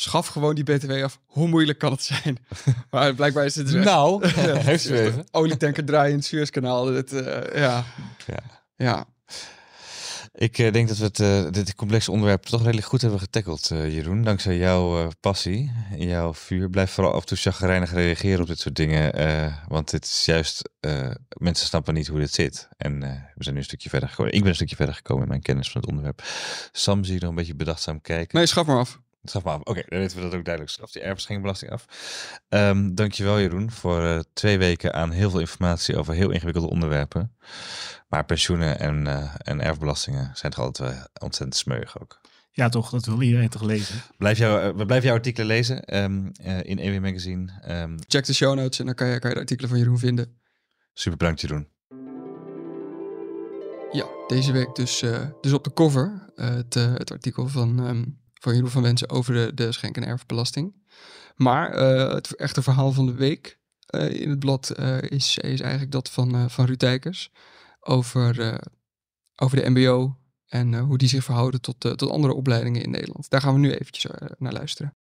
[0.00, 1.20] Schaf gewoon die BTW af.
[1.26, 2.38] Hoe moeilijk kan het zijn?
[2.90, 4.26] maar blijkbaar is het dus Nou,
[4.70, 5.24] heeft ze.
[5.30, 6.84] Olietanker draaien in het Suezkanaal.
[6.84, 7.84] Dit, eh, ja.
[8.26, 8.42] Ja.
[8.76, 9.06] ja.
[10.32, 13.68] Ik eh, denk dat we het, eh, dit complexe onderwerp toch redelijk goed hebben getackeld,
[13.68, 14.22] Jeroen.
[14.22, 16.70] Dankzij jouw passie, jouw vuur.
[16.70, 19.12] Blijf vooral af en toe chagrijnig reageren op dit soort dingen.
[19.68, 20.70] want het is juist,
[21.28, 22.68] mensen snappen niet hoe dit zit.
[22.76, 23.00] En
[23.34, 24.32] we zijn nu een stukje verder gekomen.
[24.32, 26.22] Ik ben een stukje verder gekomen in mijn kennis van het onderwerp.
[26.72, 28.36] Sam zie je nog een beetje bedachtzaam kijken.
[28.36, 29.00] Nee, schaf maar af.
[29.28, 29.60] Schaf maar af.
[29.60, 30.74] Oké, dan weten we dat ook duidelijk.
[30.74, 31.84] Schaf die erfgeschenkenbelasting af.
[32.48, 37.36] Ehm dankjewel Jeroen voor eh, twee weken aan heel veel informatie over heel ingewikkelde onderwerpen.
[38.08, 42.20] Maar pensioenen en, eh, en erfbelastingen zijn toch altijd wel ontzettend smeuig ook.
[42.52, 44.02] Ja, toch, dat wil iedereen toch lezen.
[44.16, 47.52] Blijf jou, eh, we blijven jouw artikelen lezen ehm, eh, in EW Magazine.
[47.62, 49.98] Ehm, Check de show notes en dan kan je, kan je de artikelen van Jeroen
[49.98, 50.40] vinden.
[50.92, 51.68] super bedankt Jeroen.
[53.92, 57.86] Ja, deze week dus, eh, dus op de cover eh, het, eh, het artikel van,
[57.86, 58.04] ehm,
[58.40, 60.74] van Jeroen van Wensen over de, de schenk- en erfbelasting.
[61.38, 65.60] Maar eh, het echte verhaal van de week eh, in het blad eh, is, is
[65.60, 67.18] eigenlijk dat van, van Ruud
[67.80, 68.60] over,
[69.36, 73.30] over de mbo en hoe die zich verhouden tot, tot andere opleidingen in Nederland.
[73.30, 74.06] Daar gaan we nu eventjes
[74.38, 74.96] naar luisteren.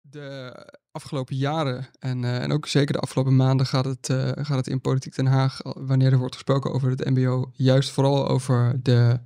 [0.00, 0.56] De
[0.90, 5.16] afgelopen jaren en, en ook zeker de afgelopen maanden gaat het, gaat het in Politiek
[5.16, 9.20] Den Haag, wanneer er wordt gesproken over het MBO, juist vooral over de,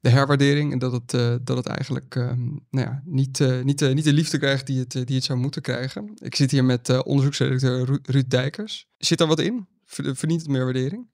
[0.00, 0.72] de herwaardering.
[0.72, 4.04] En dat het, eh, dat het eigenlijk ehm, nou ja, niet, eh, niet, eh, niet
[4.04, 6.12] de liefde krijgt die het, die het zou moeten krijgen.
[6.14, 8.88] Ik zit hier met onderzoeksredacteur Ru- Ruud Dijkers.
[8.98, 9.66] Zit daar wat in?
[9.84, 11.06] Ver- Verdient het meer waardering?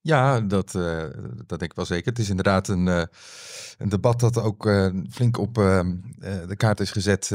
[0.00, 0.72] Ja, dat,
[1.46, 2.08] dat denk ik wel zeker.
[2.10, 4.70] Het is inderdaad een, een debat dat ook
[5.10, 7.28] flink op de kaart is gezet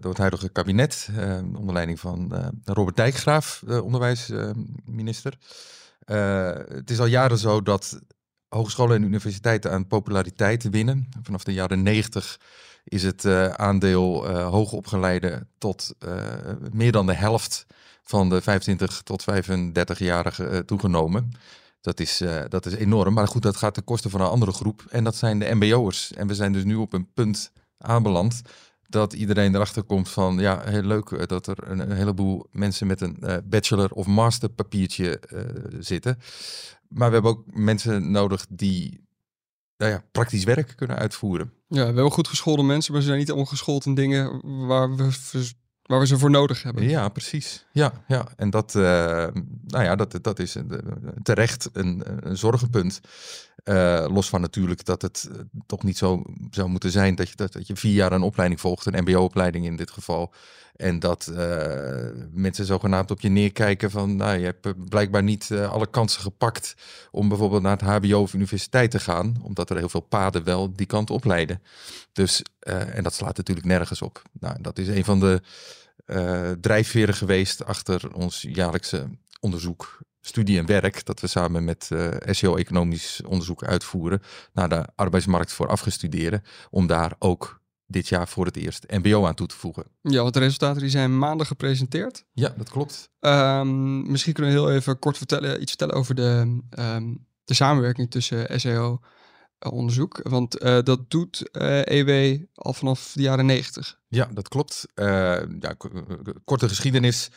[0.00, 1.08] door het huidige kabinet.
[1.56, 2.32] onder leiding van
[2.64, 5.38] Robert Dijkgraaf, de onderwijsminister.
[6.04, 8.00] Het is al jaren zo dat
[8.48, 11.08] hogescholen en universiteiten aan populariteit winnen.
[11.22, 12.38] Vanaf de jaren 90
[12.88, 16.16] is het eh, aandeel eh hoogopgeleide tot eh,
[16.72, 17.66] meer dan de helft
[18.02, 21.30] van de 25 tot 35-jarigen eh, toegenomen.
[21.80, 23.14] Dat is, dat is enorm.
[23.14, 24.84] Maar goed, dat gaat ten koste van een andere groep.
[24.90, 26.12] En dat zijn de mbo'ers.
[26.12, 28.42] En we zijn dus nu op een punt aanbeland
[28.88, 33.42] dat iedereen erachter komt van, ja, heel leuk dat er een, heleboel mensen met een
[33.44, 35.20] bachelor of master papiertje
[35.78, 36.18] zitten.
[36.88, 39.06] Maar we hebben ook mensen nodig die
[39.76, 41.52] nou ja, praktisch werk kunnen uitvoeren.
[41.68, 44.96] Ja, we hebben goed geschoolde mensen, maar ze zijn niet allemaal geschoold in dingen waar
[44.96, 45.10] we,
[45.82, 46.88] waar we ze voor nodig hebben.
[46.88, 47.66] Ja, precies.
[47.72, 48.26] Ja, ja.
[48.36, 48.82] en dat, eh,
[49.66, 50.82] nou ja, dat, dat is een-
[51.22, 53.00] terecht een, een zorgenpunt.
[53.68, 57.36] Eh, los van natuurlijk dat het eh, toch niet zo zou moeten zijn dat je,
[57.36, 60.32] dat, dat je vier jaar een opleiding volgt, een mbo-opleiding in dit geval.
[60.76, 65.86] En dat eh, mensen zogenaamd op je neerkijken van, nou, je hebt blijkbaar niet alle
[65.86, 66.74] kansen gepakt
[67.10, 70.72] om bijvoorbeeld naar het hbo of universiteit te gaan, omdat er heel veel paden wel
[70.72, 71.62] die kant op leiden.
[72.12, 74.22] Dus, en dat slaat natuurlijk nergens op.
[74.40, 75.40] Nou, dat is een van de
[76.60, 79.08] drijfveren geweest achter ons jaarlijkse
[79.40, 85.52] onderzoek, studie en werk, dat we samen met eh SEO-economisch onderzoek uitvoeren naar de arbeidsmarkt
[85.52, 89.84] voor afgestudeerden, om daar ook dit jaar voor het eerst MBO aan toe te voegen.
[90.02, 92.24] Ja, want de resultaten die zijn maandag gepresenteerd.
[92.32, 93.10] Ja, dat klopt.
[93.20, 98.10] Ehm, misschien kunnen we heel even kort vertellen, iets vertellen over de, ehm, de samenwerking
[98.10, 99.00] tussen SEO
[99.58, 100.20] onderzoek.
[100.22, 103.98] Want eh, dat doet eh, EW al vanaf de jaren 90.
[104.08, 104.86] Ja, dat klopt.
[104.94, 105.06] Eh,
[105.60, 105.76] ja,
[106.44, 107.30] korte geschiedenis.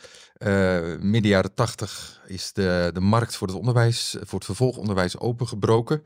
[0.98, 6.02] Midden jaren tachtig is de, de markt voor het onderwijs, voor het vervolgonderwijs opengebroken.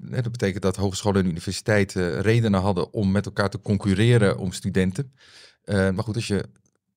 [0.00, 5.12] Dat betekent dat hogescholen en universiteiten redenen hadden om met elkaar te concurreren om studenten.
[5.64, 6.44] Maar goed, als je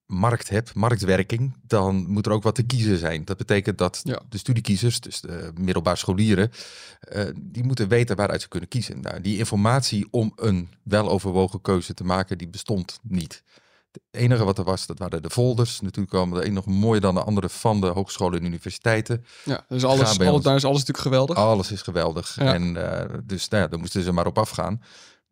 [0.10, 3.26] markt hebt, marktwerking, dan moet er ook wat te kiezen zijn.
[3.26, 4.20] Dat betekent dat Ja.
[4.30, 6.52] de studiekiezers, dus de middelbaar scholieren,
[7.00, 9.00] eh, die moeten weten waaruit ze kunnen kiezen.
[9.02, 13.44] Nou, die informatie om een weloverwogen keuze te maken, die bestond niet.
[13.92, 15.82] Het enige wat er was, dat waren de folders.
[15.82, 19.26] Natuurlijk kwamen de een nog mooier dan de andere van de hogescholen en universiteiten.
[19.46, 20.44] Ja, dus alles, alles, ons.
[20.44, 21.36] daar is alles natuurlijk geweldig.
[21.38, 22.36] Alles is geweldig.
[22.36, 22.54] Ja.
[22.54, 24.82] En eh, dus nou ja, daar moesten ze maar op afgaan.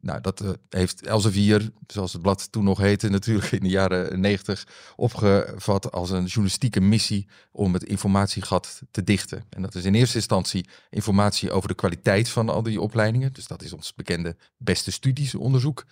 [0.08, 4.20] Nou, dat eh, heeft Elsevier, zoals het blad toen nog heette, natuurlijk in de jaren
[4.20, 9.46] negentig opgevat als een journalistieke missie om het informatiegat te dichten.
[9.50, 13.34] En dat is in eerste instantie informatie over de kwaliteit van al die opleidingen.
[13.34, 15.86] Dus dat is ons bekende beste studies onderzoek.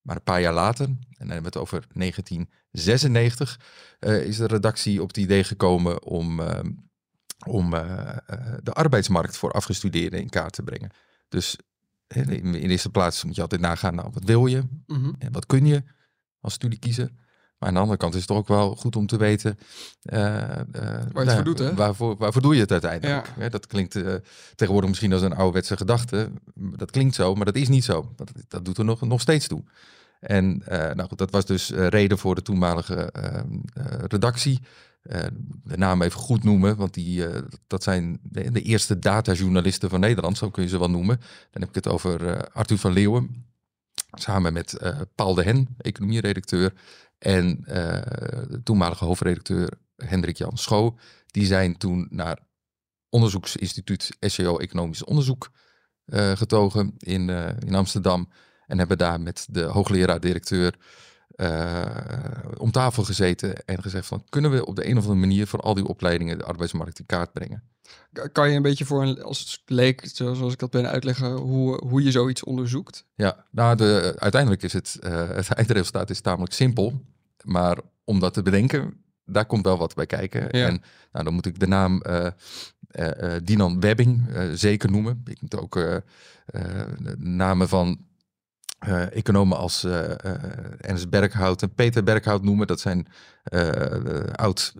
[0.00, 3.60] Maar een paar jaar later, en dan hebben we het over 1996,
[3.98, 6.60] eh, is de redactie op het idee gekomen om, eh,
[7.46, 7.70] om
[8.62, 10.90] de arbeidsmarkt voor afgestudeerden in kaart te brengen.
[11.28, 11.56] Dus
[12.14, 15.12] in, in eerste plaats moet je altijd nagaan, nou, wat wil je Mhm.
[15.18, 15.82] en wat kun je
[16.40, 17.10] als studiekiezer?
[17.58, 19.58] Maar aan de andere kant is het ook wel goed om te weten
[20.02, 21.74] eh, eh, voor nou, doet, hè?
[21.74, 23.32] Waarvoor, waarvoor doe je het uiteindelijk?
[23.38, 23.48] Ja.
[23.48, 24.14] Dat klinkt eh,
[24.54, 26.30] tegenwoordig misschien als een ouderwetse gedachte.
[26.54, 28.12] Dat klinkt zo, maar dat is niet zo.
[28.16, 29.62] Dat, dat doet er nog, nog steeds toe.
[30.20, 33.12] En nou goed, dat was dus reden voor de toenmalige
[34.08, 34.60] redactie.
[35.02, 35.26] Eh,
[35.64, 40.38] de naam even goed noemen, want die, eh, dat zijn de, eerste datajournalisten van Nederland,
[40.38, 41.16] zo kun je ze wel noemen.
[41.50, 43.46] Dan heb ik het over eh, Arthur van Leeuwen,
[44.10, 46.72] samen met Paul de Hen, economieredacteur,
[47.18, 47.60] en
[48.48, 50.98] de toenmalige hoofdredacteur Hendrik Jan Schoo.
[51.26, 52.38] Die zijn toen naar
[53.08, 55.50] onderzoeksinstituut SEO Economisch Onderzoek
[56.34, 57.28] getogen in,
[57.66, 58.28] in Amsterdam.
[58.66, 60.74] En hebben daar met de hoogleraar-directeur
[61.40, 61.86] eh,
[62.56, 65.60] om tafel gezeten en gezegd van kunnen we op de een of andere manier voor
[65.60, 67.62] al die opleidingen de arbeidsmarkt in kaart brengen.
[68.12, 70.88] Ka- Kan je een beetje voor een, als het leek, zo- zoals ik dat ben
[70.90, 73.04] uitleggen, hoe, hoe je zoiets onderzoekt?
[73.14, 77.00] Ja, nou de, uiteindelijk is het, eh, het eindresultaat is tamelijk simpel.
[77.44, 80.40] Maar om dat te bedenken, daar komt wel wat bij kijken.
[80.40, 80.66] Ja.
[80.66, 82.26] En nou, dan moet ik de naam eh,
[83.44, 85.22] Dinan Webbing zeker noemen.
[85.24, 87.98] Ik moet ook de namen van
[88.80, 90.34] eh, economen als eh, eh,
[90.80, 92.66] Ernst Berghout en Peter Berghout noemen.
[92.66, 93.06] Dat zijn
[94.32, 94.74] oud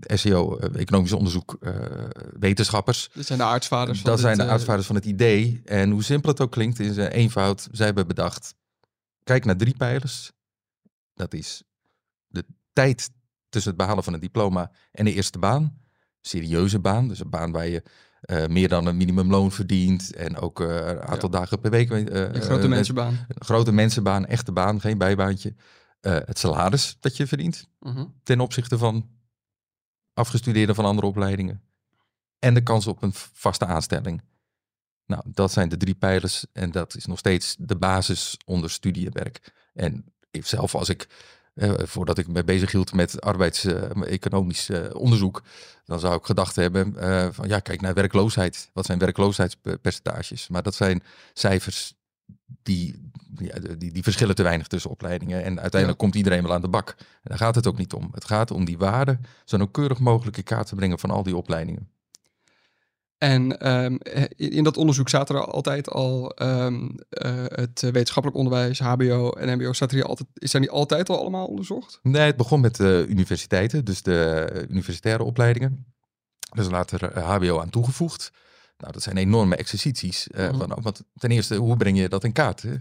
[0.00, 1.58] SEO, economisch onderzoek,
[2.38, 3.10] wetenschappers.
[3.14, 4.02] Dit zijn de aartsvaders.
[4.02, 5.60] Dat dit, zijn de aartsvaders van het idee.
[5.64, 7.68] En hoe simpel het ook klinkt, in zijn eenvoud.
[7.72, 8.54] Zij hebben bedacht,
[9.24, 10.32] kijk naar drie pijlers.
[11.14, 11.62] Dat is
[12.28, 13.10] de tijd
[13.48, 15.80] tussen het behalen van een diploma en de eerste baan.
[16.20, 17.82] Serieuze baan, dus een baan waar je
[18.22, 20.14] eh, meer dan een minimumloon verdient.
[20.14, 21.90] En ook eh, een aantal dagen per week.
[21.90, 23.12] eh, Een grote mensenbaan.
[23.28, 25.54] Een grote mensenbaan, echte baan, geen bijbaantje.
[26.00, 28.04] Het salaris dat je verdient Mhm.
[28.22, 29.08] ten opzichte van
[30.14, 31.62] afgestudeerden van andere opleidingen.
[32.38, 34.22] en de kans op een vaste aanstelling.
[35.06, 39.52] Nou, dat zijn de drie pijlers en dat is nog steeds de basis onder studiewerk.
[39.74, 41.08] En ik zelf, als ik,
[41.54, 45.42] eh, voordat ik me bezig hield met arbeidseconomisch eh, onderzoek,
[45.84, 48.70] dan zou ik gedacht hebben eh, van ja, kijk naar werkloosheid.
[48.72, 50.48] Wat zijn werkloosheidspercentages?
[50.48, 51.94] Maar dat zijn cijfers
[52.62, 55.44] die, ja, die, die verschillen te weinig tussen opleidingen.
[55.44, 56.94] En uiteindelijk komt iedereen wel aan de bak.
[56.98, 58.08] En daar gaat het ook niet om.
[58.12, 61.36] Het gaat om die waarde zo nauwkeurig mogelijk in kaart te brengen van al die
[61.36, 61.91] opleidingen.
[63.22, 63.96] En ehm,
[64.36, 69.72] in dat onderzoek zaten er altijd al ehm, eh, het wetenschappelijk onderwijs, HBO en MBO.
[69.72, 71.98] Zaten die altijd, zijn die altijd al allemaal onderzocht?
[72.02, 75.86] Nee, het begon met de universiteiten, dus de universitaire opleidingen.
[76.54, 78.30] Dus later HBO aan toegevoegd.
[78.76, 80.28] Nou, dat zijn enorme exercities.
[80.34, 80.58] Uh, Mhm.
[80.58, 82.62] van, want ten eerste, hoe breng je dat in kaart?
[82.62, 82.74] Hè?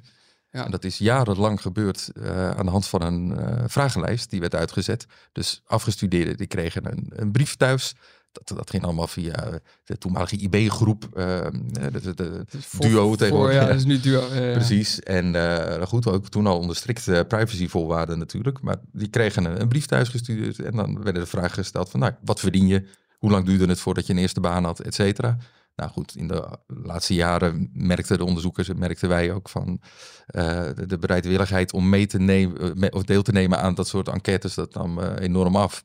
[0.52, 0.66] Ja.
[0.66, 4.56] En dat is jarenlang gebeurd eh, aan de hand van een eh, vragenlijst die werd
[4.56, 5.06] uitgezet.
[5.32, 7.96] Dus afgestudeerden die kregen een, een brief thuis.
[8.32, 11.46] Dat, dat ging allemaal via de toenmalige IB-groep, eh,
[12.02, 13.56] de, de, voor- duo tegenwoordig.
[13.56, 14.34] Ja, dat is nu duo.
[14.34, 14.52] ja, ja.
[14.54, 15.00] Precies.
[15.00, 18.62] En eh, goed, ook toen al onder strikte privacyvoorwaarden natuurlijk.
[18.62, 20.60] Maar die kregen een, een brief thuis gestuurd.
[20.60, 22.88] En dan werden de vragen gesteld van, nou, wat verdien je?
[23.18, 25.38] Hoe lang duurde het voordat je een eerste baan had, et cetera?
[25.76, 29.82] Nou goed, in de laatste jaren merkten de onderzoekers en merkten wij ook van
[30.26, 33.88] eh, de, bereidwilligheid om mee te nemen eh, me- of deel te nemen aan dat
[33.88, 35.84] soort enquêtes, dat nam eh, enorm af.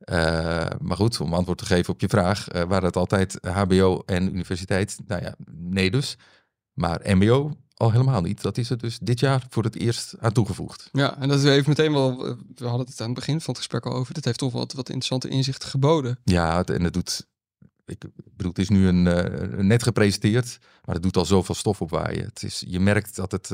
[0.00, 4.02] Eh, maar goed, om antwoord te geven op je vraag, eh, waren het altijd HBO
[4.06, 4.98] en universiteit?
[5.06, 6.16] Nou ja, nee dus.
[6.72, 8.42] Maar MBO al helemaal niet.
[8.42, 10.88] Dat is er dus dit jaar voor het eerst aan toegevoegd.
[10.92, 13.56] Ja, en dat heeft meteen wel, eh, we hadden het aan het begin van het
[13.56, 16.18] gesprek al over, dat heeft toch wat, wat interessante inzichten geboden.
[16.24, 17.28] Ja, en het doet.
[17.84, 18.04] Ik
[18.36, 19.02] bedoel, het is nu een,
[19.66, 22.24] net gepresenteerd, maar het doet al zoveel stof opwaaien.
[22.24, 23.50] Het is, je merkt dat het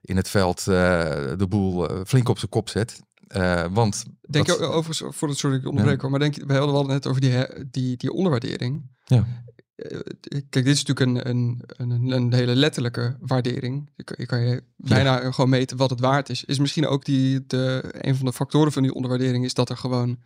[0.00, 3.00] in het veld de boel flink op zijn kop zet.
[3.34, 6.54] Eh, want Denk je overigens, voor het sorry ik onderbreek hoor, maar denk je, we
[6.54, 8.90] hadden het net over die, die, die onderwaardering.
[9.04, 9.26] Ja.
[9.74, 13.90] Eh, Kijk, dit is natuurlijk een, een, een, een hele letterlijke waardering.
[13.96, 16.44] Je kan je, kan je bijna gewoon meten wat het waard is.
[16.44, 19.76] Is misschien ook die, de, een van de factoren van die onderwaardering is dat er
[19.76, 20.22] gewoon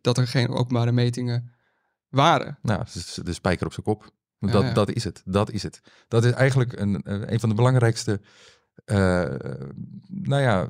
[0.00, 1.52] dat er geen openbare metingen
[2.08, 2.58] waren.
[2.62, 2.84] Nou,
[3.22, 4.10] de spijker op zijn kop.
[4.38, 4.72] Dat, ja.
[4.72, 5.22] dat is het.
[5.24, 5.80] Dat is het.
[6.08, 7.00] Dat is eigenlijk een,
[7.32, 8.20] een van de belangrijkste
[8.84, 9.34] eh,
[10.08, 10.68] nou ja,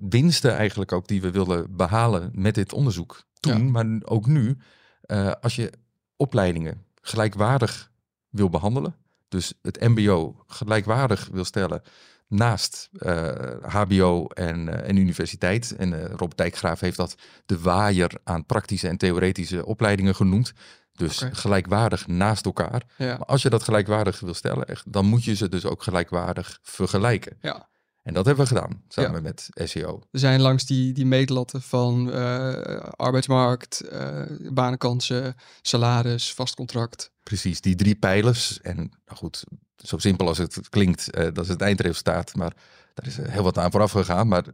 [0.00, 3.22] winsten eigenlijk ook die we willen behalen met dit onderzoek.
[3.40, 3.70] Toen, Ja.
[3.70, 4.56] maar ook nu.
[5.00, 5.72] eh, als je
[6.16, 7.90] opleidingen gelijkwaardig
[8.28, 8.94] wil behandelen,
[9.28, 11.82] dus het mbo gelijkwaardig wil stellen
[12.28, 13.28] naast eh,
[13.62, 15.76] hbo en, eh, en universiteit.
[15.76, 17.14] En eh Rob Dijkgraaf heeft dat
[17.46, 20.52] de waaier aan praktische en theoretische opleidingen genoemd.
[20.92, 22.82] Dus gelijkwaardig naast elkaar.
[22.96, 25.82] Ja, Maar als je dat gelijkwaardig wil stellen, echt, dan moet je ze dus ook
[25.82, 27.36] gelijkwaardig vergelijken.
[27.40, 27.68] ja.
[28.10, 29.20] En dat hebben we gedaan, samen Ja.
[29.20, 30.02] met SEO.
[30.10, 37.10] Er zijn langs die, die meetlatten van eh, arbeidsmarkt, eh, banenkansen, salaris, vast contract.
[37.22, 38.60] Precies, die drie pijlers.
[38.60, 39.44] En nou goed,
[39.76, 42.34] zo simpel als het klinkt, eh, dat is het eindresultaat.
[42.34, 42.56] Maar
[42.94, 44.28] daar is heel wat aan vooraf gegaan.
[44.28, 44.44] Maar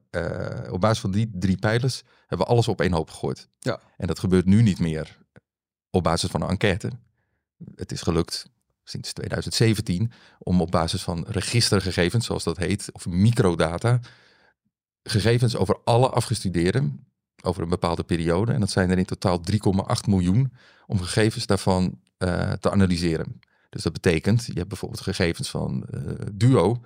[0.70, 3.48] op basis van die drie pijlers hebben we alles op één hoop gegooid.
[3.58, 3.80] Ja.
[3.96, 5.18] En dat gebeurt nu niet meer
[5.90, 6.90] op basis van een enquête.
[7.74, 8.50] Het is gelukt
[8.88, 14.00] sinds 2017 om op basis van registergegevens, zoals dat heet, of microdata,
[15.02, 17.06] gegevens over alle afgestudeerden
[17.42, 18.52] over een bepaalde periode.
[18.52, 20.52] En dat zijn er in totaal 3,8 miljoen
[20.86, 23.40] om gegevens daarvan eh, te analyseren.
[23.70, 26.00] Dus dat betekent, je hebt bijvoorbeeld gegevens van eh,
[26.32, 26.82] Duo.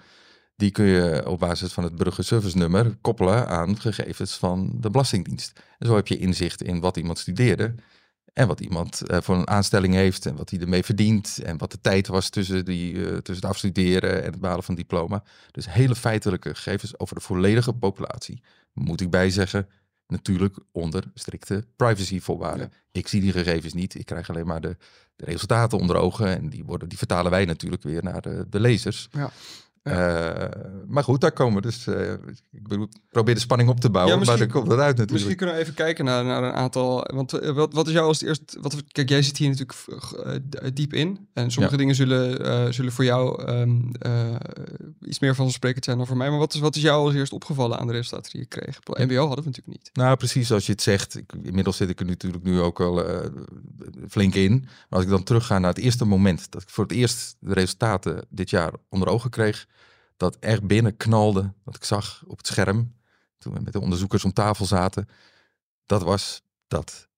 [0.57, 5.61] Die kun je op basis van het burgerservice nummer koppelen aan gegevens van de Belastingdienst.
[5.79, 7.75] En zo heb je inzicht in wat iemand studeerde.
[8.33, 11.39] En wat iemand eh, voor een aanstelling heeft en wat hij ermee verdient.
[11.45, 14.75] En wat de tijd was tussen, die, eh, tussen het afstuderen en het behalen van
[14.75, 15.23] diploma.
[15.51, 18.43] Dus hele feitelijke gegevens over de volledige populatie.
[18.73, 19.69] Moet ik bijzeggen,
[20.07, 22.73] natuurlijk onder strikte privacyvoorwaarden.
[22.93, 23.95] Ik zie die gegevens niet.
[23.95, 24.77] Ik krijg alleen maar de,
[25.17, 26.27] de resultaten onder ogen.
[26.27, 29.09] En die, worden, die vertalen wij natuurlijk weer naar de, de lezers.
[29.11, 29.31] Ja.
[29.83, 30.45] Eh,
[30.89, 31.87] maar goed, daar komen we dus.
[31.87, 32.13] eh,
[32.53, 34.89] ik bedoel, probeer de spanning op te bouwen, Ja, maar misschien- dan komt het uit
[34.97, 35.13] natuurlijk.
[35.13, 37.05] Misschien kunnen we even kijken naar, naar een aantal.
[37.15, 38.57] Want eh, wat, wat is jou als het eerst.
[38.61, 41.29] Wat, kijk, jij zit hier natuurlijk diep in.
[41.33, 41.81] En sommige Ja.
[41.81, 44.35] dingen zullen, zullen voor jou ehm, eh,
[45.01, 46.31] iets meer vanzelfsprekend zijn dan voor mij.
[46.31, 48.79] Maar wat is, wat is jou als eerst opgevallen aan de resultaten die je kreeg?
[48.85, 49.91] MBO hadden we natuurlijk niet.
[49.93, 51.17] Nou, precies zoals je het zegt.
[51.17, 53.27] Ik, inmiddels zit ik er natuurlijk nu ook al eh,
[54.09, 54.61] flink in.
[54.61, 57.55] Maar als ik dan terugga naar het eerste moment dat ik voor het eerst de
[57.55, 59.69] resultaten dit jaar onder ogen kreeg,
[60.21, 62.95] dat echt binnen knalde, dat ik zag op het scherm,
[63.39, 65.09] toen we met de onderzoekers om tafel zaten,
[65.87, 67.09] dat was dat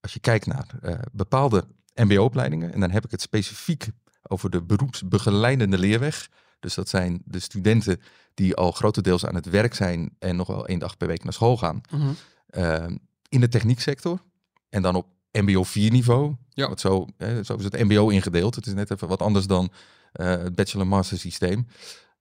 [0.00, 3.88] als je kijkt naar eh, bepaalde MBO-opleidingen, en dan heb ik het specifiek
[4.22, 6.28] over de beroepsbegeleidende leerweg.
[6.60, 8.00] Dus dat zijn de studenten
[8.34, 11.32] die al grotendeels aan het werk zijn en nog wel één dag per week naar
[11.32, 11.80] school gaan.
[11.90, 12.12] Mhm.
[12.46, 12.86] eh,
[13.28, 14.22] in de technieksector.
[14.68, 16.34] En dan op MBO 4 niveau.
[16.48, 16.68] Ja.
[16.68, 18.54] Wat zo, hè, zo is het MBO ingedeeld.
[18.54, 19.72] Het is net even wat anders dan
[20.12, 21.66] het bachelor-master systeem.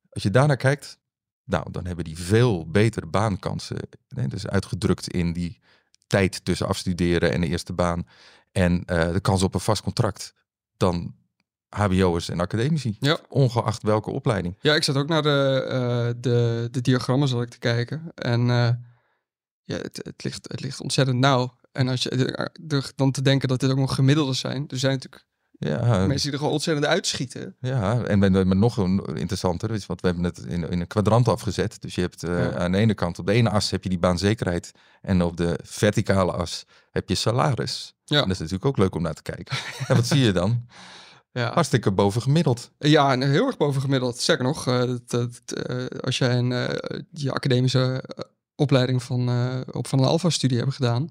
[0.10, 1.00] Als je daarnaar kijkt,
[1.44, 3.78] nou, dan hebben die veel betere baankansen.
[4.08, 5.60] Hè, dus uitgedrukt in die
[6.08, 8.08] tijd tussen afstuderen en de eerste baan.
[8.52, 10.34] En eh, de kans op een vast contract
[10.78, 11.16] dan
[11.70, 12.98] HBO'ers en academici.
[13.00, 13.20] Ja.
[13.30, 14.58] Ongeacht welke opleiding.
[14.62, 18.12] Ja, ik zat ook naar de, eh, de, de diagrammen zat ik te kijken.
[18.16, 18.70] En eh,
[19.64, 21.56] ja, het, het, ligt, het ligt ontzettend nauw.
[21.72, 24.68] En als je dan te denken dat dit ook nog gemiddelden zijn.
[24.68, 25.26] Er zijn natuurlijk
[25.64, 27.56] Ja, mensen die er gewoon ontzettend uitschieten.
[27.60, 30.88] Ja, en met, met nog een interessanter is, want we hebben het in, in een
[30.88, 31.82] kwadrant afgezet.
[31.82, 32.54] Dus je hebt eh, Ja.
[32.54, 34.72] aan de ene kant, op de ene as heb je die baanzekerheid.
[35.02, 37.94] En op de verticale as heb je salaris.
[38.06, 38.16] Ja.
[38.18, 39.58] En dat is natuurlijk ook leuk om naar te kijken.
[39.88, 40.66] en wat zie je dan?
[41.32, 42.72] Ja, Hartstikke bovengemiddeld.
[42.78, 44.18] ja en heel erg bovengemiddeld.
[44.18, 46.50] Zeker nog, eh, dat, dat, eh, als jij een,
[47.12, 48.04] je academische
[48.56, 49.30] opleiding van,
[49.72, 51.10] op van een alfa-studie hebt gedaan,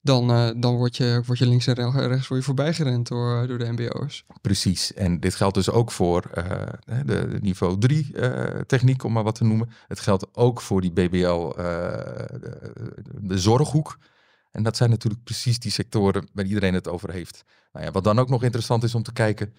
[0.00, 3.46] dan, eh, dan word, je, word je links en re- rechts word je voorbijgerend door,
[3.46, 4.24] door de mbo'ers.
[4.40, 4.94] Precies.
[4.94, 9.24] En dit geldt dus ook voor eh, de, de niveau 3 eh, techniek, om maar
[9.24, 9.70] wat te noemen.
[9.86, 11.54] Het geldt ook voor die BBL, eh,
[12.40, 12.74] de,
[13.20, 13.98] de zorghoek.
[14.50, 17.44] En dat zijn natuurlijk precies die sectoren waar iedereen het over heeft.
[17.72, 19.54] Nou ja, wat dan ook nog interessant is om te kijken,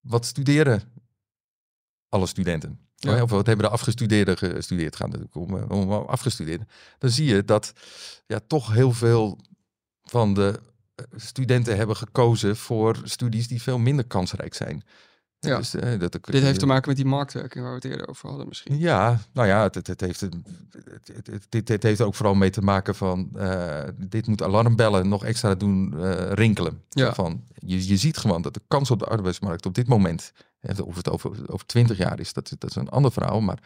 [0.00, 0.82] wat studeren
[2.08, 2.78] alle studenten?
[2.94, 3.22] Ja.
[3.22, 4.96] Of wat hebben de afgestudeerden gestudeerd?
[4.96, 6.68] Gaat natuurlijk om, eh, om afgestudeerden.
[6.98, 7.72] Dan zie je dat
[8.26, 9.38] ja, toch heel veel
[10.04, 10.60] van de
[10.94, 14.84] eh, studenten hebben gekozen voor studies die veel minder kansrijk zijn.
[15.38, 15.56] Ja.
[15.56, 18.28] Dus, eh, dat, Dit heeft te maken met die marktwerking waar we het eerder over
[18.28, 18.78] hadden misschien.
[18.78, 20.34] ja, nou ja, het, het, heeft, het,
[21.48, 25.54] dit, dit heeft ook vooral mee te maken van, eh, dit moet alarmbellen nog extra
[25.54, 25.94] doen
[26.34, 26.82] rinkelen.
[26.88, 27.14] Ja.
[27.14, 30.32] Van, je, je ziet gewoon dat de kans op de arbeidsmarkt op dit moment,
[30.84, 33.58] of het over, over 20 jaar is, dat, dat is een ander verhaal, maar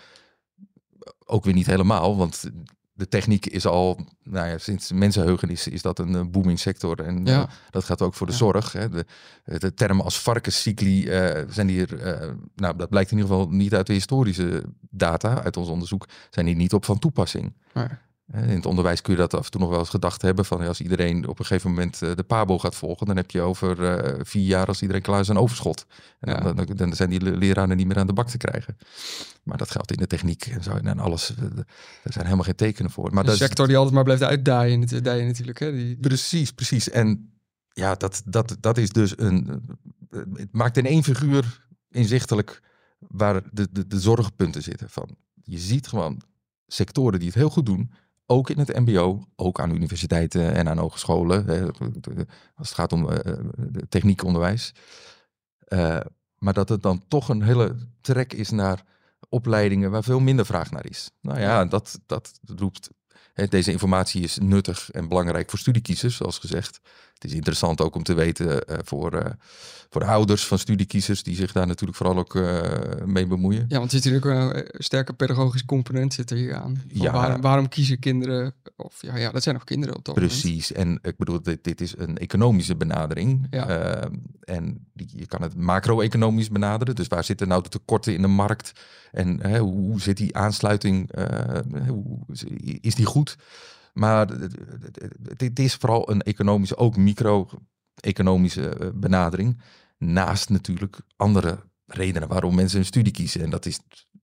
[1.24, 2.50] ook weer niet helemaal, want
[2.98, 7.00] de techniek is al, nou ja, sinds mensenheugen is, is dat een eh, booming sector.
[7.00, 7.42] En Ja.
[7.42, 8.38] eh, dat gaat ook voor de Ja.
[8.38, 8.72] zorg.
[8.72, 8.88] Hè.
[8.88, 9.04] De,
[9.44, 11.88] de termen als varkenscycli eh, zijn hier,
[12.54, 16.46] nou dat blijkt in ieder geval niet uit de historische data, uit ons onderzoek, zijn
[16.46, 17.52] hier niet op van toepassing.
[17.72, 20.44] Maar, In het onderwijs kun je dat af en toe nog wel eens gedacht hebben
[20.44, 23.40] van als iedereen op een gegeven moment eh, de PABO gaat volgen, dan heb je
[23.40, 25.86] over eh, vier jaar als iedereen klaar is een overschot.
[26.20, 26.40] En Ja.
[26.40, 28.76] dan, dan, dan zijn die le- leraren niet meer aan de bak te krijgen.
[29.42, 31.34] Maar dat geldt in de techniek en zo en alles.
[31.34, 31.42] eh,
[32.02, 33.12] Er zijn helemaal geen tekenen voor.
[33.14, 34.78] Maar de dat is- sector die altijd maar blijft uitdaaien,
[35.26, 35.58] natuurlijk.
[35.58, 35.72] Hè?
[35.72, 36.90] Die, Precies, precies.
[36.90, 37.32] En
[37.72, 39.62] ja, dat, dat, dat is dus een.
[40.32, 42.60] Het maakt in één figuur inzichtelijk
[42.98, 44.90] waar de, de, de zorgpunten zitten.
[44.90, 45.08] Van,
[45.42, 46.22] je ziet gewoon
[46.66, 47.90] sectoren die het heel goed doen.
[48.30, 51.46] Ook in het MBO, ook aan universiteiten en aan hogescholen.
[52.54, 54.74] Als het gaat om eh, eh, de techniekonderwijs.
[55.58, 56.00] Eh,
[56.38, 58.84] maar dat het dan toch een hele trek is naar
[59.28, 61.10] opleidingen waar veel minder vraag naar is.
[61.20, 62.90] Nou ja, dat, dat roept
[63.38, 66.80] Hè, Deze informatie is nuttig en belangrijk voor studiekiezers, zoals gezegd.
[67.18, 69.30] Het is interessant ook om te weten eh, voor, eh,
[69.90, 72.60] voor de ouders van studiekiezers, die zich daar natuurlijk vooral ook eh,
[73.04, 73.64] mee bemoeien.
[73.68, 76.82] ja, want er zit natuurlijk een sterke pedagogisch component zit er hier aan.
[76.88, 77.12] Ja.
[77.12, 80.32] Waarom, waarom kiezen kinderen, of ja, ja, dat zijn nog kinderen op dat moment.
[80.32, 83.46] Precies, en ik bedoel, dit, dit is een economische benadering.
[83.50, 84.10] Ja.
[84.40, 86.94] En je kan het macro-economisch benaderen.
[86.94, 88.72] Dus waar zitten nou de tekorten in de markt?
[89.12, 91.10] En hè, hoe, hoe zit die aansluiting?
[91.88, 92.18] hoe,
[92.80, 93.36] is die goed?
[93.98, 99.60] Maar het- is vooral een economische, ook micro-economische eh, benadering.
[99.98, 103.40] Naast natuurlijk andere redenen waarom mensen een studie kiezen.
[103.42, 103.80] En dat is,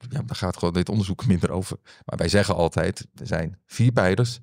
[0.09, 1.78] ja, daar gaat gewoon dit onderzoek minder over.
[1.84, 4.39] Maar wij zeggen altijd, er zijn vier pijlers.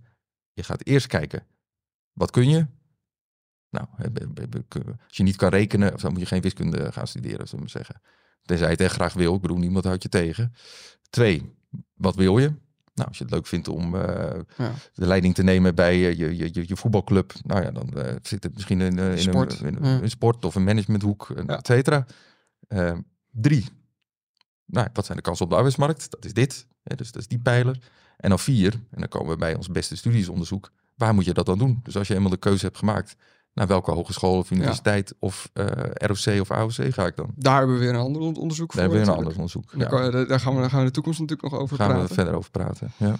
[0.53, 1.47] Je gaat eerst kijken,
[2.13, 2.67] wat kun je?
[3.71, 3.87] Nou,
[5.07, 8.01] als je niet kan rekenen, dan moet je geen wiskunde gaan studeren, zullen we zeggen.
[8.43, 9.35] Tenzij je het echt graag wil.
[9.35, 10.53] Ik bedoel, niemand houdt je tegen.
[11.11, 11.55] Twee,
[11.95, 12.55] wat wil je?
[12.95, 14.73] Nou, als je het leuk vindt om eh, Ja.
[14.95, 17.33] de leiding te nemen bij eh, je, je, je, je voetbalclub.
[17.45, 20.01] Nou ja, dan eh, zit het misschien in, in, Sport, een, in ja.
[20.03, 21.57] een sport of een managementhoek, Ja.
[21.59, 22.07] et cetera.
[22.69, 22.99] Eh,
[23.31, 23.67] drie,
[24.67, 26.11] nou, wat zijn de kansen op de arbeidsmarkt?
[26.11, 26.67] Dat is dit.
[26.83, 27.79] Hè, dus dat is die pijler.
[28.17, 30.73] En dan vier, en dan komen we bij ons beste studiesonderzoek.
[30.95, 31.81] Waar moet je dat dan doen?
[31.83, 33.17] Dus als je eenmaal de keuze hebt gemaakt,
[33.55, 37.31] naar welke hogeschool of universiteit of eh, ROC of AOC ga ik dan?
[37.37, 38.97] Daar hebben we weer een ander on- onderzoek Daar voor.
[38.97, 39.79] hebben we weer een ander onderzoek.
[39.79, 41.79] Daar, Ja, daar, daar gaan we, daar gaan we in de toekomst natuurlijk nog over
[41.79, 42.17] daar gaan we praten.
[42.23, 42.93] verder over praten.
[42.97, 43.17] Ja.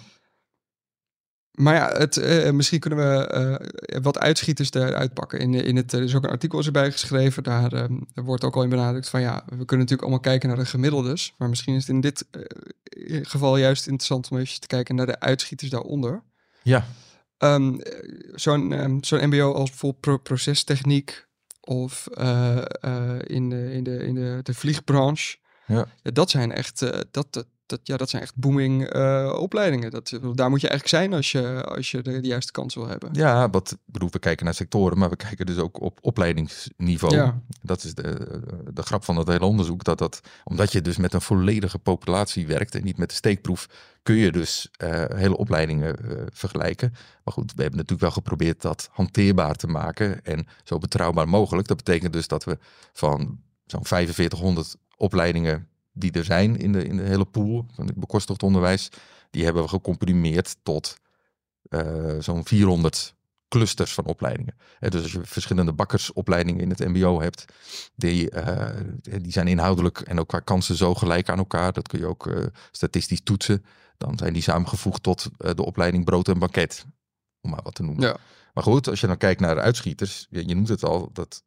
[1.53, 5.39] Maar ja, het, eh, misschien kunnen we eh, wat uitschieters eruit pakken.
[5.39, 7.43] In, in het, er is ook een artikel is erbij geschreven.
[7.43, 10.49] Daar eh, er wordt ook al in benadrukt van ja, we kunnen natuurlijk allemaal kijken
[10.49, 11.33] naar de gemiddeldes.
[11.37, 15.05] Maar misschien is het in dit eh, geval juist interessant om even te kijken naar
[15.05, 16.21] de uitschieters daaronder.
[16.63, 16.85] ja,
[17.37, 17.91] Ehm, eh,
[18.35, 21.27] Zo'n ehm, zo'n MBO als bijvoorbeeld pro- procestechniek
[21.61, 25.37] of eh, eh, in, de, in, de, in de, de vliegbranche.
[25.67, 25.87] Ja.
[26.01, 29.91] dat zijn echt, eh, dat, dat, ja, dat zijn echt booming eh, opleidingen.
[29.91, 32.87] Dat, daar moet je eigenlijk zijn als je, als je de, de juiste kans wil
[32.87, 33.09] hebben.
[33.13, 37.15] Ja, wat bedoel, we kijken naar sectoren, maar we kijken dus ook op opleidingsniveau.
[37.15, 37.41] Ja.
[37.61, 38.41] Dat is de,
[38.73, 39.83] de grap van dat hele onderzoek.
[39.83, 43.67] Dat dat, omdat je dus met een volledige populatie werkt en niet met de steekproef,
[44.03, 46.91] kun je dus eh, hele opleidingen eh, vergelijken.
[47.23, 51.67] Maar goed, we hebben natuurlijk wel geprobeerd dat hanteerbaar te maken en zo betrouwbaar mogelijk.
[51.67, 52.57] Dat betekent dus dat we
[52.93, 57.95] van zo'n 4500 opleidingen die er zijn in de, in de hele pool van het
[57.95, 58.89] bekostigd onderwijs,
[59.29, 60.97] die hebben we gecomprimeerd tot
[61.69, 63.15] eh, zo'n 400
[63.47, 64.55] clusters van opleidingen.
[64.79, 67.45] Hè, dus als je verschillende bakkersopleidingen in het MBO hebt,
[67.95, 68.81] die, eh,
[69.21, 71.73] die zijn inhoudelijk en ook qua kansen zo gelijk aan elkaar.
[71.73, 73.65] Dat kun je ook eh, statistisch toetsen.
[73.97, 76.85] Dan zijn die samengevoegd tot de opleiding brood en banket.
[77.41, 78.03] Om maar wat te noemen.
[78.03, 78.17] Ja.
[78.53, 81.43] Maar goed, als je dan kijkt naar de uitschieters, je, je noemt het al, dat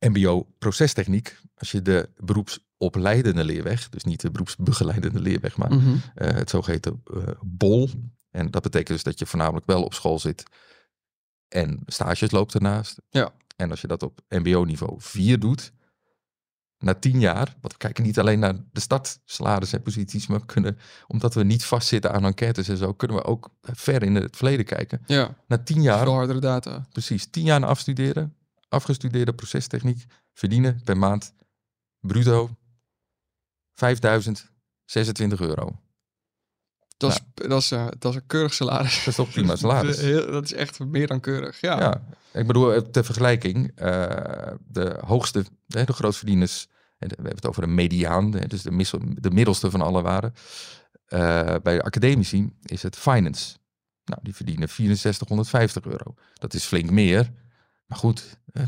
[0.00, 5.96] eh, MBO procestechniek, als je de beroepsopleidende leerweg, dus niet de beroepsbegeleidende leerweg, maar Mhm.
[6.14, 7.90] eh, het zogeheten eh, BOL.
[8.30, 10.42] En dat betekent dus dat je voornamelijk wel op school zit
[11.48, 13.00] en stages loopt ernaast.
[13.08, 13.32] Ja.
[13.56, 15.72] En als je dat op MBO-niveau 4 doet,
[16.78, 20.46] na 10 jaar, want we kijken niet alleen naar de startsalaris en posities, maar we
[20.46, 24.36] kunnen, omdat we niet vastzitten aan enquêtes en zo, kunnen we ook ver in het
[24.36, 25.02] verleden kijken.
[25.06, 26.86] Ja, Na 10 jaar veel hardere data.
[26.92, 28.34] precies 10 jaar afstuderen,
[28.70, 31.34] afgestudeerde procestechniek, verdienen per maand
[32.00, 32.50] bruto
[33.74, 35.80] 5026 euro.
[36.96, 38.96] Dat, is, dat, is, eh, dat is een keurig salaris.
[38.98, 40.00] Dat is toch prima salaris?
[40.00, 41.60] Heel- dat is echt meer dan keurig.
[41.60, 42.02] Ja, Ja,
[42.32, 46.66] ik bedoel, eh, ter vergelijking, eh, de hoogste, hè, de grootverdieners,
[46.98, 50.32] de- we hebben het over een mediaan, dus de, de middelste van alle waren.
[51.62, 53.56] Bij de academici is het finance.
[54.04, 56.14] Nou, die verdienen 6450 euro.
[56.34, 57.30] Dat is flink meer.
[57.90, 58.66] Maar goed, we-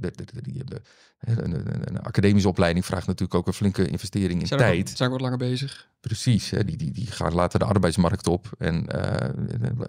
[0.00, 0.80] we-
[1.24, 4.92] een, academische opleiding vraagt natuurlijk ook een flinke investering in zijn, ook, tijd.
[4.96, 5.88] zijn ook wat langer bezig.
[6.00, 8.50] Precies, hè, die, die, die gaan later de arbeidsmarkt op.
[8.58, 9.28] En eh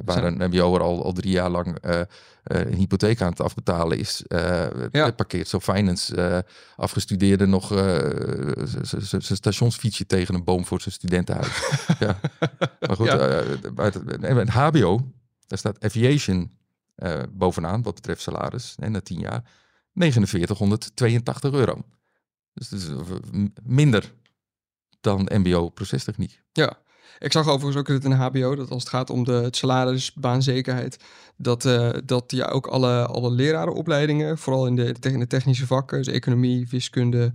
[0.05, 2.05] waar een MBO'er al, al drie jaar lang eh, eh,
[2.43, 5.11] een hypotheek aan het afbetalen is, eh Ja.
[5.11, 6.39] parkeert zo finance eh,
[6.75, 7.97] afgestudeerde nog eh,
[9.09, 11.61] zijn stationsfietsje tegen een boom voor zijn studentenhuis.
[11.99, 12.19] ja.
[12.79, 13.17] Maar goed, Ja.
[13.17, 15.11] eh, bij het, nee, bij het HBO,
[15.47, 16.51] daar staat aviation
[16.99, 19.43] eh, bovenaan wat betreft salaris, hè, na tien jaar,
[19.93, 21.81] 4982 euro.
[22.53, 22.95] Dus dat is eh,
[23.63, 24.13] minder
[24.99, 26.41] dan MBO procestechniek.
[26.51, 26.77] Ja,
[27.19, 30.13] ik zag overigens ook in het HBO dat als het gaat om de het salaris,
[30.13, 31.03] baanzekerheid,
[31.37, 35.97] dat, eh, dat ja, ook alle, alle lerarenopleidingen, vooral in de, in de technische vakken,
[35.97, 37.33] dus economie, wiskunde,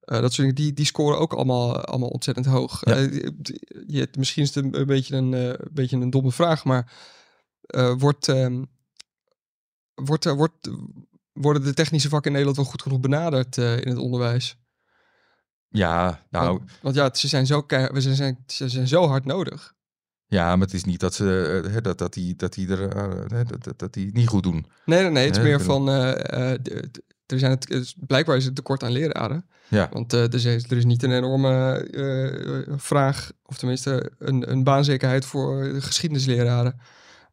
[0.00, 2.80] dat soort dingen, die, die scoren ook allemaal, allemaal ontzettend hoog.
[2.84, 2.96] Ja.
[3.86, 6.92] Je, misschien is het een, een beetje een, een beetje een domme vraag, maar
[7.98, 8.62] wordt, ehm,
[10.04, 10.70] wordt, eh, wordt,
[11.32, 14.56] worden de technische vakken in Nederland wel goed genoeg benaderd eh, in het onderwijs?
[15.68, 19.74] Ja, nou, Want, want ja, ze zijn, zo, we zijn, ze zijn zo hard nodig.
[20.26, 22.96] ja, maar het is niet dat ze eh, hè, dat, dat die, dat die er
[23.34, 24.66] hè, dat, dat, dat die het niet goed doen.
[24.84, 25.26] Nee, nee, nee.
[25.26, 25.88] Het is meer van.
[25.88, 29.46] er zijn het, blijkbaar is het tekort aan leraren.
[29.68, 29.88] Ja.
[29.92, 31.86] Want er, is, er is niet een enorme
[32.76, 36.80] vraag, of tenminste een, een baanzekerheid voor de geschiedenisleraren.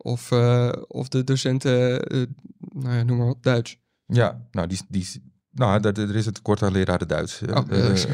[0.04, 2.24] Of, eh, of de docenten, eh,
[2.60, 3.78] nou ja, noem maar wat, Duits.
[4.06, 7.42] Ja, nou, die, die, nou er, er is een tekort aan leraren Duits.
[7.42, 8.08] Oh, eh, ja.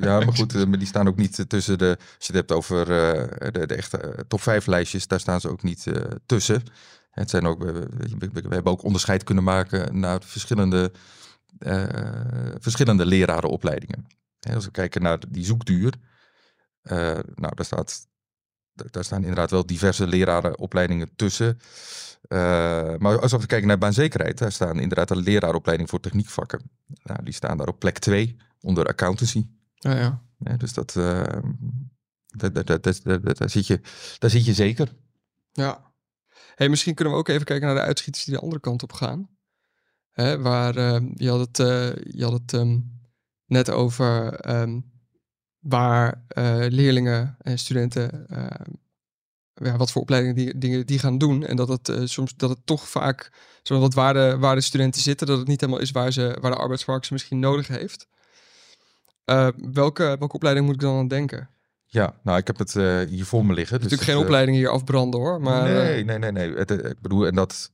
[0.00, 1.96] ja, maar goed, maar die staan ook niet tussen de...
[1.98, 5.62] Als je het hebt over de, de echte top 5 lijstjes, daar staan ze ook
[5.62, 5.86] niet
[6.26, 6.62] tussen.
[7.10, 10.92] Het zijn ook, we, hebben ook onderscheid kunnen maken naar verschillende,
[12.58, 14.06] verschillende lerarenopleidingen.
[14.40, 15.92] Hè, als we kijken naar die zoekduur,
[16.82, 18.07] nou, daar, staat,
[18.90, 21.58] daar- staan inderdaad wel diverse lerarenopleidingen tussen.
[22.28, 22.38] Eh,
[22.98, 26.70] maar als we kijken naar baanzekerheid, daar staan inderdaad een leraaropleiding voor techniekvakken.
[27.02, 29.46] Nou, die staan daar op plek 2 onder accountancy.
[29.74, 30.22] Ja, ja.
[30.38, 31.22] Ja, dus dat, eh,
[32.26, 32.82] dat, dat, dat,
[33.38, 33.80] daar, zit je,
[34.18, 34.94] daar zit je zeker.
[35.52, 35.92] Ja.
[36.54, 38.92] Hey, misschien kunnen we ook even kijken naar de uitschieters die de andere kant op
[38.92, 39.28] gaan.
[40.10, 41.56] Hè, waar eh, je had het,
[42.10, 42.78] je had het ehm,
[43.46, 44.80] net over ehm,
[45.58, 48.66] waar eh, leerlingen en studenten eh,
[49.54, 51.44] ja, wat voor opleidingen die, dingen die gaan doen.
[51.44, 53.32] En dat het eh, soms dat het toch vaak,
[53.62, 56.38] zodat het waar de, waar de studenten zitten, dat het niet helemaal is waar, ze,
[56.40, 58.06] waar de arbeidsmarkt ze misschien nodig heeft.
[59.72, 61.50] Welke, welke opleiding moet ik dan aan denken?
[61.86, 62.72] Ja, nou, ik heb het
[63.08, 63.80] hier voor me liggen.
[63.80, 65.40] dus Natuurlijk het, geen opleidingen hier afbranden hoor.
[65.40, 66.54] Maar, nee, nee, nee, nee.
[66.54, 67.72] Het, ik bedoel, en dat,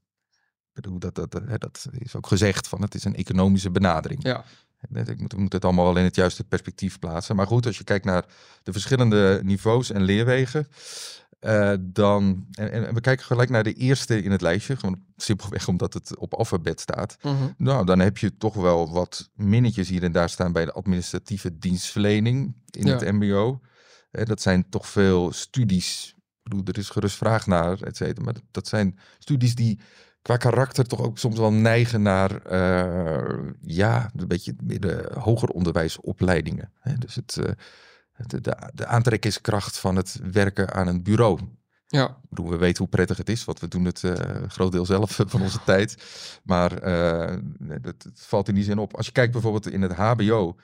[0.72, 4.22] bedoel, dat, dat, dat, dat is ook gezegd van het is een economische benadering.
[4.22, 4.44] ja.
[4.92, 7.36] Ik moet, het allemaal wel in het juiste perspectief plaatsen.
[7.36, 8.24] Maar goed, als je kijkt naar
[8.62, 10.66] de verschillende niveaus en leerwegen.
[11.40, 15.68] eh, dan, en, en we kijken gelijk naar de eerste in het lijstje, gewoon simpelweg
[15.68, 17.16] omdat het op alfabet staat.
[17.22, 17.34] Mhm.
[17.56, 21.58] Nou, dan heb je toch wel wat minnetjes hier en daar staan bij de administratieve
[21.58, 22.98] dienstverlening in Ja.
[22.98, 23.60] het MBO.
[24.10, 26.14] Dat zijn toch veel studies.
[26.16, 28.24] Ik bedoel, er is gerust vraag naar, et cetera.
[28.24, 29.80] Maar dat, dat zijn studies die
[30.24, 35.48] qua karakter toch ook soms wel neigen naar, eh, ja, een beetje meer de hoger
[35.48, 36.72] onderwijsopleidingen.
[36.80, 36.94] Hè?
[36.94, 37.52] Dus het, eh,
[38.12, 41.38] het- de, de aantrekkingskracht van het werken aan een bureau.
[41.86, 44.12] Ja, Ik bedoel, we weten hoe prettig het is, want we doen het eh,
[44.48, 45.96] groot deel zelf van onze tijd.
[46.44, 46.70] Maar
[47.82, 48.96] dat, het valt in die zin op.
[48.96, 50.56] Als je kijkt bijvoorbeeld in het HBO,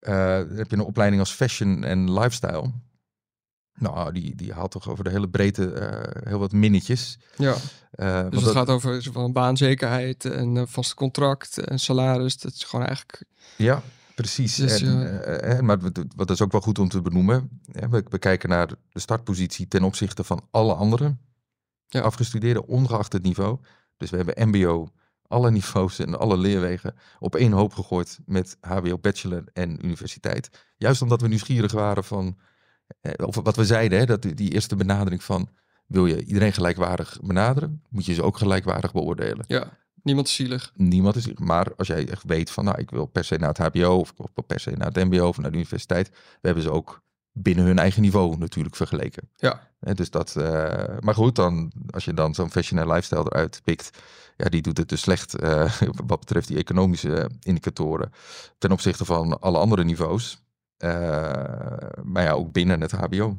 [0.00, 0.14] dan
[0.56, 2.72] heb je een opleiding als fashion en lifestyle.
[3.78, 7.18] Nou, die, die haalt toch over de hele breedte eh, heel wat minnetjes.
[7.36, 7.54] ja.
[7.90, 12.38] Eh, Dus het dat- gaat over van baanzekerheid en een vast contract en salaris.
[12.38, 13.22] Dat is gewoon eigenlijk...
[13.56, 13.82] Ja,
[14.14, 14.54] precies.
[14.56, 15.78] Dus, en, eh, maar
[16.16, 17.60] wat, is ook wel goed om te benoemen.
[17.90, 21.20] we, we kijken naar de startpositie ten opzichte van alle anderen.
[21.86, 22.00] Ja.
[22.00, 23.58] Afgestudeerden, ongeacht het niveau.
[23.96, 24.88] Dus we hebben MBO,
[25.26, 30.50] alle niveaus en alle leerwegen op één hoop gegooid met HBO Bachelor en universiteit.
[30.76, 32.36] Juist omdat we nieuwsgierig waren van,
[33.24, 35.48] of wat we zeiden, hè, dat die, eerste benadering van,
[35.86, 39.44] wil je iedereen gelijkwaardig benaderen, moet je ze ook gelijkwaardig beoordelen.
[39.48, 40.72] Ja, niemand is zielig.
[40.74, 41.32] Niemand is.
[41.34, 44.14] Maar als jij echt weet van, nou, ik wil per se naar het HBO of
[44.46, 47.78] per se naar het MBO of naar de universiteit, we hebben ze ook binnen hun
[47.78, 49.30] eigen niveau natuurlijk vergeleken.
[49.36, 53.24] Ja, Hè, dus dat, eh, maar goed, dan, als je dan zo'n fashion en lifestyle
[53.24, 53.90] eruit pikt,
[54.36, 55.72] ja, die doet het dus slecht eh,
[56.06, 58.12] wat betreft die economische indicatoren
[58.58, 60.46] ten opzichte van alle andere niveaus.
[60.78, 60.90] Eh,
[62.02, 63.38] maar ja, ook binnen het HBO.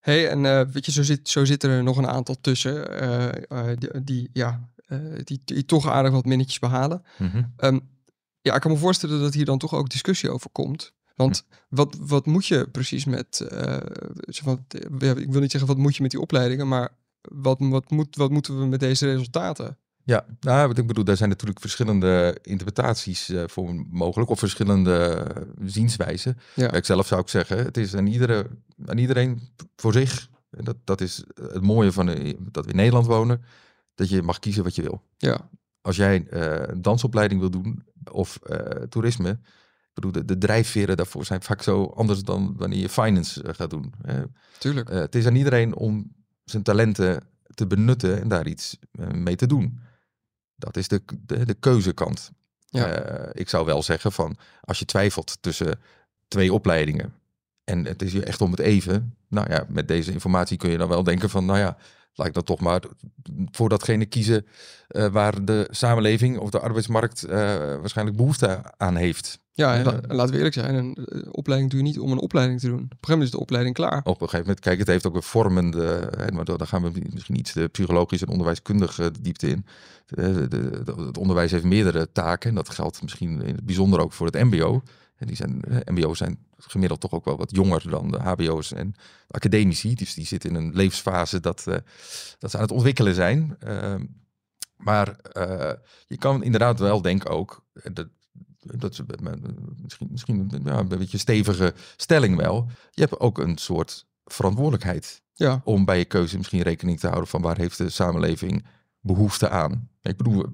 [0.00, 3.00] hey, en eh, weet je, zo, zit, zo zitten er nog een aantal tussen
[3.48, 4.68] eh, die, die, ja,
[5.24, 7.02] die, die toch aardig wat minnetjes behalen.
[7.56, 7.78] Ehm,
[8.40, 10.92] ja, ik kan me voorstellen dat hier dan toch ook discussie over komt.
[11.16, 13.46] Want wat, wat moet je precies met,
[15.16, 16.88] ik wil niet zeggen wat moet je met die opleidingen, maar
[17.20, 19.78] wat, wat, moet, wat moeten we met deze resultaten?
[20.06, 24.96] Ja, nou, wat ik bedoel, daar zijn natuurlijk verschillende interpretaties eh, voor mogelijk, of verschillende
[24.96, 26.38] eh, zienswijzen.
[26.54, 26.72] Ja.
[26.72, 28.46] Ik zelf zou ik zeggen, het is aan, iedere,
[28.86, 29.40] aan iedereen
[29.76, 30.28] voor zich.
[30.50, 33.42] En Dat, dat is het mooie van eh, dat we in Nederland wonen,
[33.94, 35.02] dat je mag kiezen wat je wil.
[35.16, 35.48] Ja,
[35.80, 38.38] Als jij een dansopleiding wil doen of
[38.88, 43.54] toerisme, ik bedoel, de, de drijfveren daarvoor zijn vaak zo anders dan wanneer je finance
[43.54, 43.94] gaat doen.
[44.58, 44.88] tuurlijk.
[44.88, 46.12] Het is aan iedereen om
[46.44, 47.22] zijn talenten
[47.54, 48.78] te benutten en daar iets
[49.12, 49.78] mee te doen.
[50.56, 52.30] Dat is de, de, de keuzekant.
[52.64, 52.86] Ja.
[52.86, 55.80] Eh, ik zou wel zeggen van, als je twijfelt tussen
[56.28, 57.14] twee opleidingen
[57.64, 60.78] en het is je echt om het even, nou ja, met deze informatie kun je
[60.78, 61.76] dan wel denken van, nou ja,
[62.14, 62.82] laat ik dan toch maar
[63.50, 64.46] voor datgene kiezen
[64.88, 69.42] eh, waar de samenleving of de arbeidsmarkt eh, waarschijnlijk behoefte aan heeft.
[69.56, 72.60] Ja, en laten we eerlijk zijn, een eh, opleiding doe je niet om een opleiding
[72.60, 72.74] te doen.
[72.76, 73.98] Op een gegeven moment is de opleiding klaar.
[73.98, 77.02] Op een gegeven moment, kijk, het heeft ook een vormende, hè, maar dan gaan we
[77.12, 79.66] misschien iets de psychologische en onderwijskundige diepte in.
[80.06, 84.00] De- de- de- het onderwijs heeft meerdere taken en dat geldt misschien in het bijzonder
[84.00, 84.82] ook voor het mbo.
[85.16, 88.72] En die zijn, eh, mbo's zijn gemiddeld toch ook wel wat jonger dan de hbo's
[88.72, 88.90] en
[89.26, 89.94] de academici.
[89.94, 91.76] Dus die zitten in een levensfase dat, eh,
[92.38, 93.56] dat ze aan het ontwikkelen zijn.
[93.58, 94.04] Ehm,
[94.76, 95.16] maar
[96.06, 98.06] je kan inderdaad wel denken ook, dat,
[98.64, 99.32] dat is eh,
[99.82, 102.66] misschien, misschien ja, een beetje stevige stelling wel.
[102.90, 107.28] Je hebt ook een soort verantwoordelijkheid Ja, om bij je keuze misschien rekening te houden
[107.28, 108.64] van waar heeft de samenleving
[109.00, 109.88] behoefte aan.
[110.02, 110.46] Ik bedoel,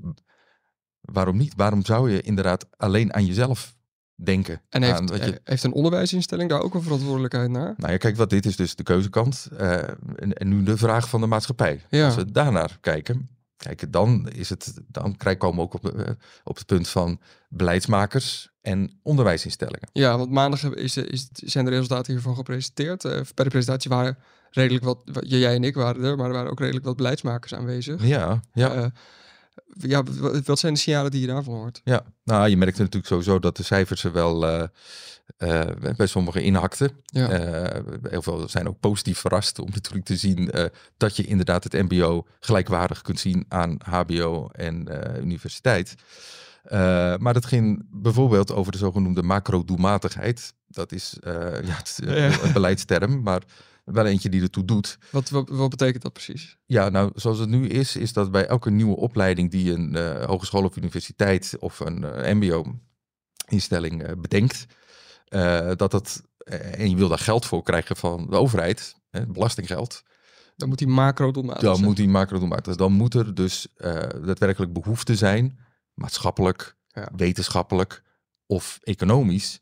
[1.00, 1.54] waarom niet?
[1.56, 3.76] Waarom zou je inderdaad alleen aan jezelf
[4.14, 4.62] denken?
[4.68, 7.74] en aan heeft, wat je, eh, heeft een onderwijsinstelling daar ook een verantwoordelijkheid naar?
[7.76, 9.48] nou ja, kijk, wat dit is dus de keuzekant.
[9.56, 9.72] eh,
[10.16, 11.80] en, en nu de vraag van de maatschappij.
[11.88, 12.04] Ja.
[12.04, 13.28] Als we daarnaar kijken,
[13.62, 16.11] kijk, dan, is het, dan komen we ook op, eh,
[16.44, 19.88] op het punt van beleidsmakers en onderwijsinstellingen.
[19.92, 23.04] Ja, want maandag is, is, zijn de resultaten hiervan gepresenteerd.
[23.04, 24.18] Eh, bij de presentatie waren
[24.50, 27.54] redelijk wat, wa- jij en ik waren er, maar er waren ook redelijk wat beleidsmakers
[27.54, 28.04] aanwezig.
[28.04, 28.74] Ja, ja.
[28.74, 28.86] Eh,
[29.78, 31.80] ja, wa- wat zijn de signalen die je daarvan hoort?
[31.84, 34.62] Ja, nou, je merkte natuurlijk sowieso dat de cijfers er wel eh,
[35.36, 36.90] eh, bij sommigen inhakten.
[37.05, 37.28] Ja.
[37.28, 37.80] Eh,
[38.11, 40.51] heel veel zijn ook positief verrast om natuurlijk te zien
[40.96, 44.88] dat je inderdaad het MBO gelijkwaardig kunt zien aan HBO en
[45.20, 45.94] universiteit.
[47.18, 50.53] Maar dat ging bijvoorbeeld over de zogenoemde macro-doelmatigheid.
[50.68, 51.30] Dat is ja,
[51.76, 52.42] het Ja.
[52.42, 53.42] een beleidsterm, maar
[53.93, 54.99] wel eentje die ertoe doet.
[55.11, 56.57] Wat, wat, wat betekent dat precies?
[56.66, 60.24] Ja, nou, zoals het nu is, is dat bij elke nieuwe opleiding die een eh,
[60.24, 64.66] hogeschool of universiteit of een eh, MBO-instelling eh, bedenkt,
[65.76, 70.03] dat eh, en je wil daar geld voor krijgen van de overheid, hè, belastinggeld,
[70.57, 71.86] Dan moet die macro doelmatig dan zijn.
[71.86, 72.57] moet die macro doen.
[72.62, 73.66] Dus dan moet er dus
[74.24, 75.59] daadwerkelijk behoefte zijn,
[75.95, 77.09] maatschappelijk, Ja.
[77.16, 78.03] wetenschappelijk
[78.47, 79.61] of economisch,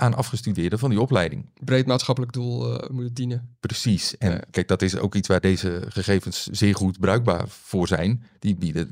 [0.00, 1.46] aan afgestudeerden van die opleiding.
[1.64, 3.56] Breed maatschappelijk doel eh, moet het dienen.
[3.60, 4.18] Precies.
[4.18, 4.40] En Ja.
[4.50, 8.24] kijk, dat is ook iets waar deze gegevens zeer goed bruikbaar voor zijn.
[8.38, 8.90] Die bieden,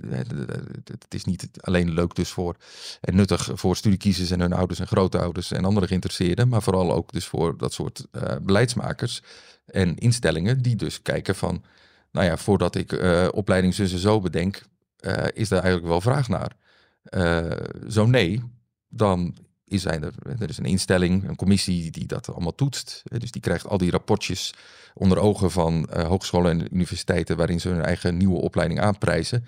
[0.84, 2.56] het is niet alleen leuk dus voor
[3.00, 7.12] en nuttig voor studiekiezers en hun ouders en grootouders en andere geïnteresseerden, maar vooral ook
[7.12, 9.22] dus voor dat soort eh, beleidsmakers
[9.66, 11.64] en instellingen die dus kijken van,
[12.12, 14.62] nou ja, voordat ik eh opleiding zo bedenk,
[15.32, 16.56] is daar eigenlijk wel vraag naar.
[17.88, 18.42] Zo nee,
[18.88, 19.36] dan
[19.68, 23.02] zijn er, er is een instelling, een commissie die dat allemaal toetst.
[23.04, 24.54] Eh, Dus die krijgt al die rapportjes
[24.94, 29.44] onder ogen van eh, hogescholen en universiteiten waarin ze hun eigen nieuwe opleiding aanprijzen.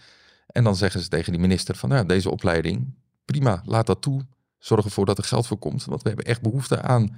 [0.47, 2.95] En dan zeggen ze tegen die minister van, nou, deze opleiding,
[3.25, 4.27] prima, laat dat toe.
[4.59, 7.16] Zorg ervoor dat er geld voor komt, want we hebben echt behoefte aan,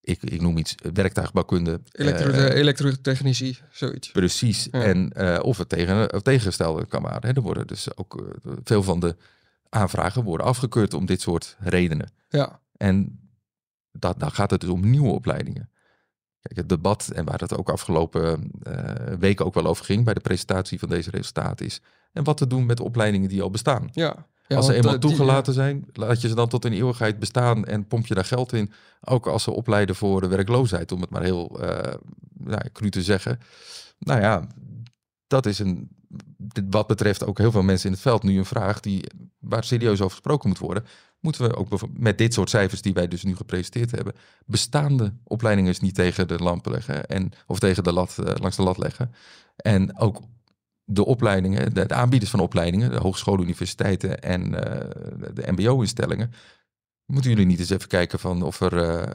[0.00, 1.80] ik, ik noem iets, eh, werktuigbouwkunde.
[1.92, 4.10] Elektro eh, elektrotechnici, zoiets.
[4.10, 4.68] Precies.
[4.70, 4.82] Ja.
[4.82, 7.28] En uh, of het tegen, of tegengestelde kan waren.
[7.28, 7.34] Hè.
[7.34, 9.16] Er worden dus ook uh, veel van de
[9.68, 12.12] aanvragen worden afgekeurd om dit soort redenen.
[12.28, 12.60] Ja.
[12.76, 13.20] En
[13.92, 15.70] dat, dan gaat het dus om nieuwe opleidingen.
[16.40, 20.14] Kijk, het debat, en waar het ook afgelopen uh, weken ook wel over ging bij
[20.14, 21.80] de presentatie van deze resultaten, is
[22.12, 23.88] en wat te doen met opleidingen die al bestaan.
[23.92, 24.26] Ja.
[24.46, 27.18] Ja, als ze eenmaal uh, die, toegelaten zijn, laat je ze dan tot een eeuwigheid
[27.18, 28.72] bestaan en pomp je daar geld in.
[29.00, 31.94] Ook als ze opleiden voor de werkloosheid, om het maar heel uh,
[32.34, 33.40] nou, cru te zeggen.
[33.98, 34.46] Nou ja,
[35.26, 35.88] dat is een,
[36.70, 39.04] wat betreft ook heel veel mensen in het veld nu een vraag die,
[39.38, 40.84] waar serieus over gesproken moet worden.
[41.20, 44.14] Moeten we ook met dit soort cijfers die wij dus nu gepresenteerd hebben,
[44.46, 48.56] bestaande opleidingen eens niet tegen de lamp leggen en of tegen de lat, uh, langs
[48.56, 49.12] de lat leggen.
[49.56, 50.20] En ook
[50.84, 54.60] de opleidingen, de, de, aanbieders van opleidingen, de hogescholen, universiteiten en uh,
[55.34, 56.32] de mbo-instellingen,
[57.08, 59.12] moeten jullie niet eens even kijken van of, er, uh,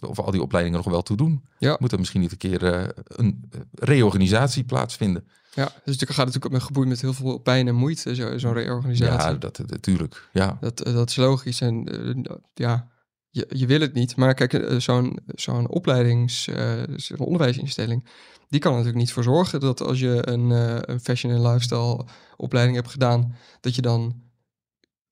[0.00, 1.44] of al die opleidingen nog wel toe doen?
[1.58, 1.76] Ja.
[1.80, 5.24] Moet er misschien niet een keer uh, een reorganisatie plaatsvinden?
[5.54, 8.50] Ja, dus het gaat natuurlijk ook geboeid met heel veel pijn en moeite, zo'n zo
[8.50, 9.30] reorganisatie.
[9.30, 10.28] Ja, dat natuurlijk.
[10.32, 10.56] Ja.
[10.60, 11.60] Dat, dat is logisch.
[11.60, 12.24] En uh,
[12.54, 12.88] ja,
[13.28, 14.16] je, je wil het niet.
[14.16, 16.48] Maar kijk, zo'n zo'n opleidings,
[16.96, 18.06] zo'n onderwijsinstelling,
[18.48, 20.50] die kan er natuurlijk niet voor zorgen dat als je een,
[20.90, 22.06] een fashion en lifestyle
[22.36, 24.22] opleiding hebt gedaan, dat je dan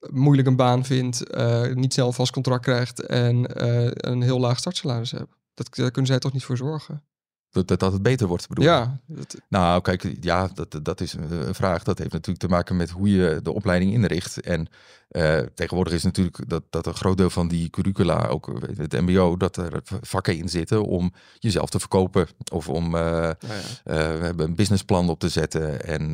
[0.09, 4.59] moeilijk een baan vindt, uh, niet snel vast contract krijgt en uh, een heel laag
[4.59, 5.35] startsalaris hebt.
[5.55, 7.03] Dat, daar kunnen zij toch niet voor zorgen?
[7.51, 9.01] Dat, dat, dat het beter wordt, bedoel Ja.
[9.07, 9.37] Dat...
[9.49, 11.83] Nou, kijk, ja, dat, dat is een vraag.
[11.83, 14.41] Dat heeft natuurlijk te maken met hoe je de opleiding inricht.
[14.41, 14.69] En
[15.11, 19.37] uh, tegenwoordig is natuurlijk dat, dat een groot deel van die curricula, ook het mbo,
[19.37, 22.27] dat er vakken in zitten om jezelf te verkopen.
[22.53, 23.37] Of om uh, ja.
[23.39, 23.39] Uh,
[23.85, 26.13] we hebben een businessplan op te zetten en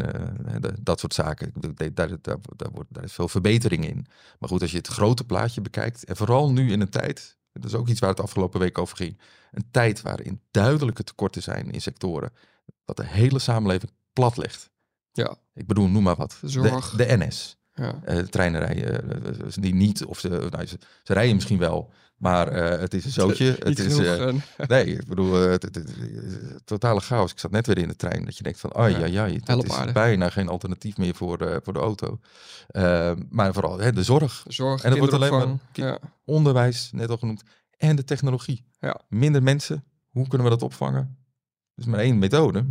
[0.80, 1.53] dat soort zaken.
[1.95, 2.39] Daar, daar,
[2.72, 4.07] wordt, daar is veel verbetering in.
[4.39, 7.64] Maar goed, als je het grote plaatje bekijkt, en vooral nu in een tijd, dat
[7.64, 9.18] is ook iets waar het afgelopen week over ging.
[9.57, 12.32] Een tijd waarin duidelijke tekorten zijn in sectoren.
[12.84, 14.70] Dat de hele samenleving plat ligt.
[15.12, 15.36] Ja.
[15.54, 16.38] Ik bedoel, noem maar wat.
[16.42, 16.90] Zorg.
[16.90, 17.57] De, de NS.
[17.74, 18.00] Ja.
[18.09, 19.04] Uh, treinen rijden
[19.44, 23.04] uh, die niet, of ze, nou, ze, ze, rijden misschien wel, maar uh, het is
[23.04, 23.57] een zootje.
[23.59, 25.86] het is, genoeg, nee, ik bedoel, het, het, het,
[26.64, 27.32] totale chaos.
[27.32, 29.38] Ik zat net weer in de trein, dat je denkt van, oh ja, ja, ja
[29.44, 32.18] het is bijna geen alternatief meer voor, voor de auto.
[33.30, 34.44] maar vooral hè, de zorg.
[34.48, 35.98] Zorg, en dat wordt alleen maar ja.
[36.24, 37.42] onderwijs, net al genoemd,
[37.77, 38.64] en de technologie.
[38.81, 39.01] Ja.
[39.09, 41.18] Minder mensen, hoe kunnen we dat opvangen?
[41.74, 42.66] Er is maar één methode.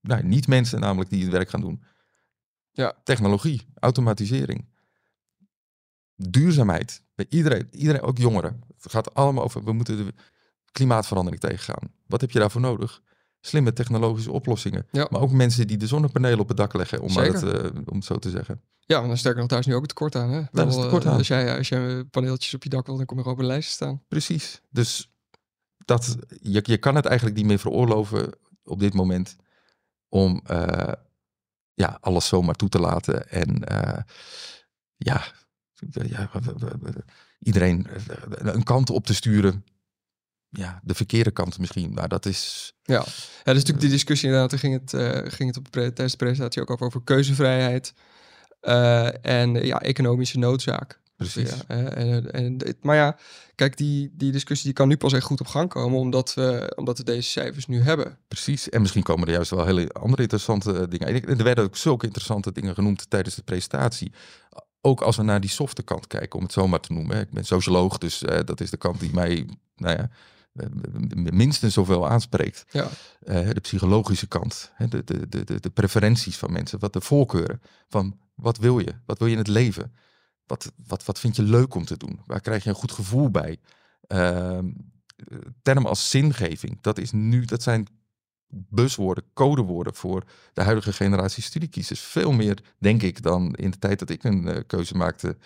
[0.00, 1.82] Nou, niet mensen namelijk die het werk gaan doen.
[2.70, 2.94] Ja.
[3.04, 4.68] Technologie, automatisering.
[6.16, 7.02] Duurzaamheid.
[7.14, 8.60] Bij iedereen, iedereen, ook jongeren.
[8.80, 10.14] Het gaat allemaal over, we moeten de
[10.72, 11.92] klimaatverandering tegengaan.
[12.06, 13.02] Wat heb je daarvoor nodig?
[13.46, 14.86] Slimme technologische oplossingen.
[14.90, 15.06] Ja.
[15.10, 17.64] Maar ook mensen die de zonnepanelen op het dak leggen, om, maar Zeker.
[17.64, 18.60] het, uh, om het zo te zeggen.
[18.80, 20.30] Ja, maar dan sterker nog, daar is nu ook het tekort aan.
[20.30, 20.42] Hè?
[20.52, 21.16] Daar is het tekort aan.
[21.16, 23.70] Als jij, als jij paneeltjes op je dak wil, dan kom je op een lijst
[23.70, 24.02] staan.
[24.08, 24.60] Precies.
[24.70, 25.10] Dus
[25.84, 28.32] dat, je, je kan het eigenlijk niet meer veroorloven
[28.64, 29.36] op dit moment
[30.08, 30.92] om uh,
[31.74, 33.30] ja, alles zomaar toe te laten.
[33.30, 33.98] En uh,
[34.96, 35.24] ja,
[35.90, 36.30] ja,
[37.38, 37.86] iedereen
[38.38, 39.64] een kant op te sturen.
[40.56, 41.92] Ja, de verkeerde kant misschien.
[41.92, 42.72] Maar dat is.
[42.82, 43.02] Ja, ja
[43.44, 44.50] dat is natuurlijk die discussie inderdaad.
[44.50, 47.94] Daar ging het, uh, ging het op de tijdens de presentatie ook over, over keuzevrijheid.
[48.62, 51.02] Uh, en ja, economische noodzaak.
[51.16, 51.50] Precies.
[51.50, 53.16] Ja, en, en, maar ja,
[53.54, 56.72] kijk, die, die discussie die kan nu pas echt goed op gang komen, omdat we,
[56.76, 58.18] omdat we deze cijfers nu hebben.
[58.28, 58.68] Precies.
[58.68, 61.38] En misschien komen er juist wel hele andere interessante dingen.
[61.38, 64.12] Er werden ook zulke interessante dingen genoemd tijdens de presentatie.
[64.80, 67.20] Ook als we naar die softe kant kijken, om het zo maar te noemen.
[67.20, 70.10] Ik ben socioloog, dus uh, dat is de kant die mij, nou ja,
[71.32, 72.64] minstens zoveel aanspreekt.
[72.70, 72.88] Ja.
[73.22, 78.18] Uh, de psychologische kant, de, de, de, de preferenties van mensen, wat de voorkeuren van
[78.34, 79.92] wat wil je, wat wil je in het leven,
[80.46, 83.30] wat, wat, wat vind je leuk om te doen, waar krijg je een goed gevoel
[83.30, 83.58] bij.
[84.08, 84.58] Uh,
[85.62, 87.86] termen als zingeving, dat is nu, dat zijn
[88.48, 92.00] buswoorden, codewoorden voor de huidige generatie studiekiezers.
[92.00, 95.36] Veel meer, denk ik, dan in de tijd dat ik een uh, keuze maakte,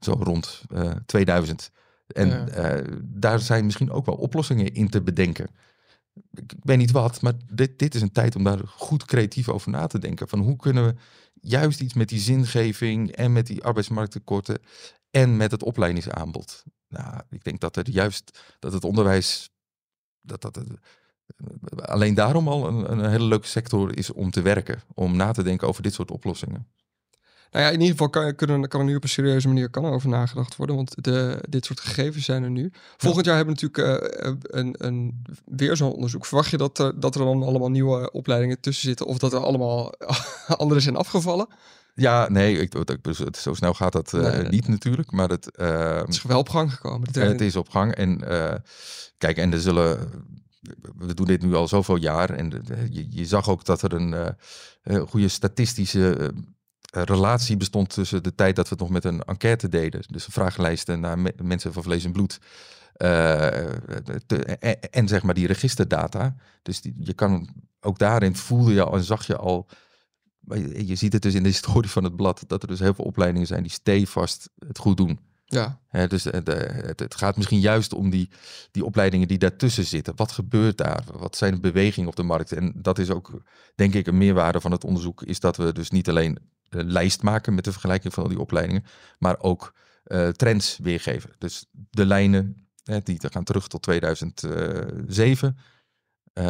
[0.00, 1.70] zo rond uh, 2000.
[2.14, 2.46] En Ja.
[2.46, 5.46] eh, daar zijn misschien ook wel oplossingen in te bedenken.
[6.30, 9.48] Ik, ik weet niet wat, maar dit, dit is een tijd om daar goed creatief
[9.48, 10.28] over na te denken.
[10.28, 10.94] Van hoe kunnen we
[11.40, 14.58] juist iets met die zingeving en met die arbeidsmarkttekorten
[15.10, 16.62] en met het opleidingsaanbod.
[16.88, 19.50] Nou, ik denk dat er juist dat het onderwijs
[20.20, 20.64] dat dat eh,
[21.76, 25.42] alleen daarom al een, een hele leuke sector is om te werken, om na te
[25.42, 26.68] denken over dit soort oplossingen.
[27.54, 29.84] Nou ja, in ieder geval kan, kunnen, kan er nu op een serieuze manier kan
[29.84, 30.76] er over nagedacht worden.
[30.76, 32.72] Want de, dit soort gegevens zijn er nu.
[32.96, 36.26] Volgend jaar hebben we natuurlijk eh, eh, een, een, weer zo'n onderzoek.
[36.26, 39.06] Verwacht je dat, er- dat er dan allemaal nieuwe opleidingen tussen zitten?
[39.06, 39.92] Of dat er allemaal
[40.56, 41.46] andere zijn afgevallen?
[41.94, 44.48] Ja, nee, ik, ik, ik- zo snel gaat dat eh, Nee, nee.
[44.48, 47.08] niet natuurlijk, maar het, Het is wel op gang gekomen.
[47.12, 47.94] het is op gang.
[47.94, 48.18] En
[49.18, 50.10] kijk, en er zullen,
[50.98, 54.34] we doen dit nu al zoveel jaar en je, je zag ook dat er een
[55.08, 56.32] goede statistische
[57.02, 61.00] relatie bestond tussen de tijd dat we het nog met een enquête deden, dus vragenlijsten
[61.00, 62.38] naar me- mensen van vlees en bloed.
[62.94, 63.46] eh,
[64.26, 66.36] te- en, en zeg maar die registerdata.
[66.62, 67.48] Dus die, je kan
[67.80, 69.68] ook daarin voelde je al en zag je al.
[70.40, 72.94] Je, je ziet het dus in de historie van het blad dat er dus heel
[72.94, 75.18] veel opleidingen zijn die stevast het goed doen.
[75.44, 76.52] Ja, Hè, dus eh, de-
[76.86, 78.30] het, het gaat misschien juist om die,
[78.70, 80.16] die opleidingen die daartussen zitten.
[80.16, 81.04] Wat gebeurt daar?
[81.12, 82.52] Wat zijn de bewegingen op de markt?
[82.52, 83.42] En dat is ook,
[83.74, 85.22] denk ik, een meerwaarde van het onderzoek.
[85.22, 88.40] Is dat we dus niet alleen een lijst maken met de vergelijking van al die
[88.40, 88.84] opleidingen,
[89.18, 91.30] maar ook eh, trends weergeven.
[91.38, 95.56] Dus de lijnen, hè, die gaan terug tot 2007.
[96.32, 96.44] Eh,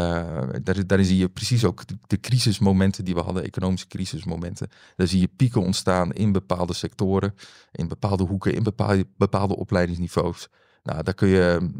[0.62, 4.68] daar, daarin zie je precies ook de, crisismomenten die we hadden, economische crisismomenten.
[4.97, 7.35] Daar zie je pieken ontstaan in bepaalde sectoren,
[7.72, 10.49] in bepaalde hoeken, in bepaalde, bepaalde opleidingsniveaus.
[10.83, 11.70] Nou, daar kun je,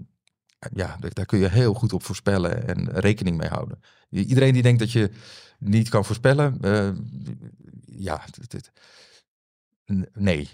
[0.73, 3.81] ja, daar, kun je heel goed op voorspellen en rekening mee houden.
[4.11, 5.11] Iedereen die denkt dat je
[5.59, 6.91] niet kan voorspellen, eh,
[7.97, 8.25] ja,
[10.13, 10.49] nee.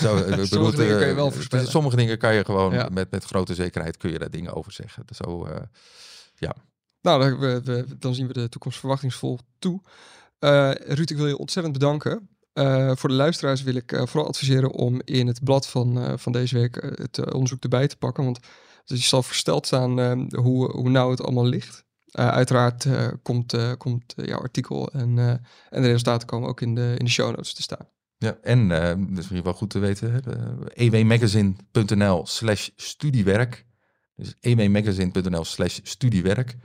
[0.00, 1.66] Zo, ik bedoel, Sommige dingen eh, kan je wel voorspellen.
[1.66, 2.88] Sommige dingen kan je gewoon Ja.
[2.92, 5.04] met, met grote zekerheid kun je daar dingen over zeggen.
[5.14, 5.60] Zo, eh,
[7.02, 9.80] nou, dan, we, we- dan zien we de toekomst verwachtingsvol toe.
[10.38, 12.28] Eh Ruud, ik wil je ontzettend bedanken.
[12.52, 16.12] Eh, voor de luisteraars wil ik eh, vooral adviseren om in het blad van, eh,
[16.16, 18.24] van deze week eh, het eh, onderzoek erbij te pakken.
[18.24, 18.38] Want
[18.84, 21.84] je zal versteld staan eh, hoe, hoe nauw het allemaal ligt.
[22.10, 25.18] Eh, uiteraard eh, komt, eh, komt jouw artikel en,
[25.70, 27.88] en de resultaten komen ook in de, in de show notes te staan.
[28.18, 30.22] Ja, en dat is misschien wel goed te weten,
[30.72, 33.66] ewmagazine.nl slash studiewerk.
[34.16, 36.56] Dus ewmagazine.nl slash studiewerk.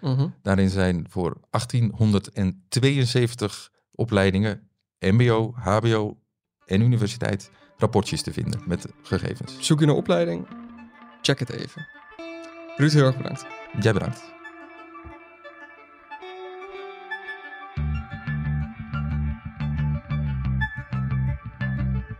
[0.41, 4.69] Daarin zijn voor 1872 opleidingen,
[4.99, 6.17] mbo, hbo
[6.65, 9.55] en universiteit, rapportjes te vinden met gegevens.
[9.59, 10.47] Zoek je een opleiding?
[11.21, 11.87] Check het even.
[12.75, 13.45] Ruud, heel erg bedankt.
[13.79, 14.34] Jij bedankt.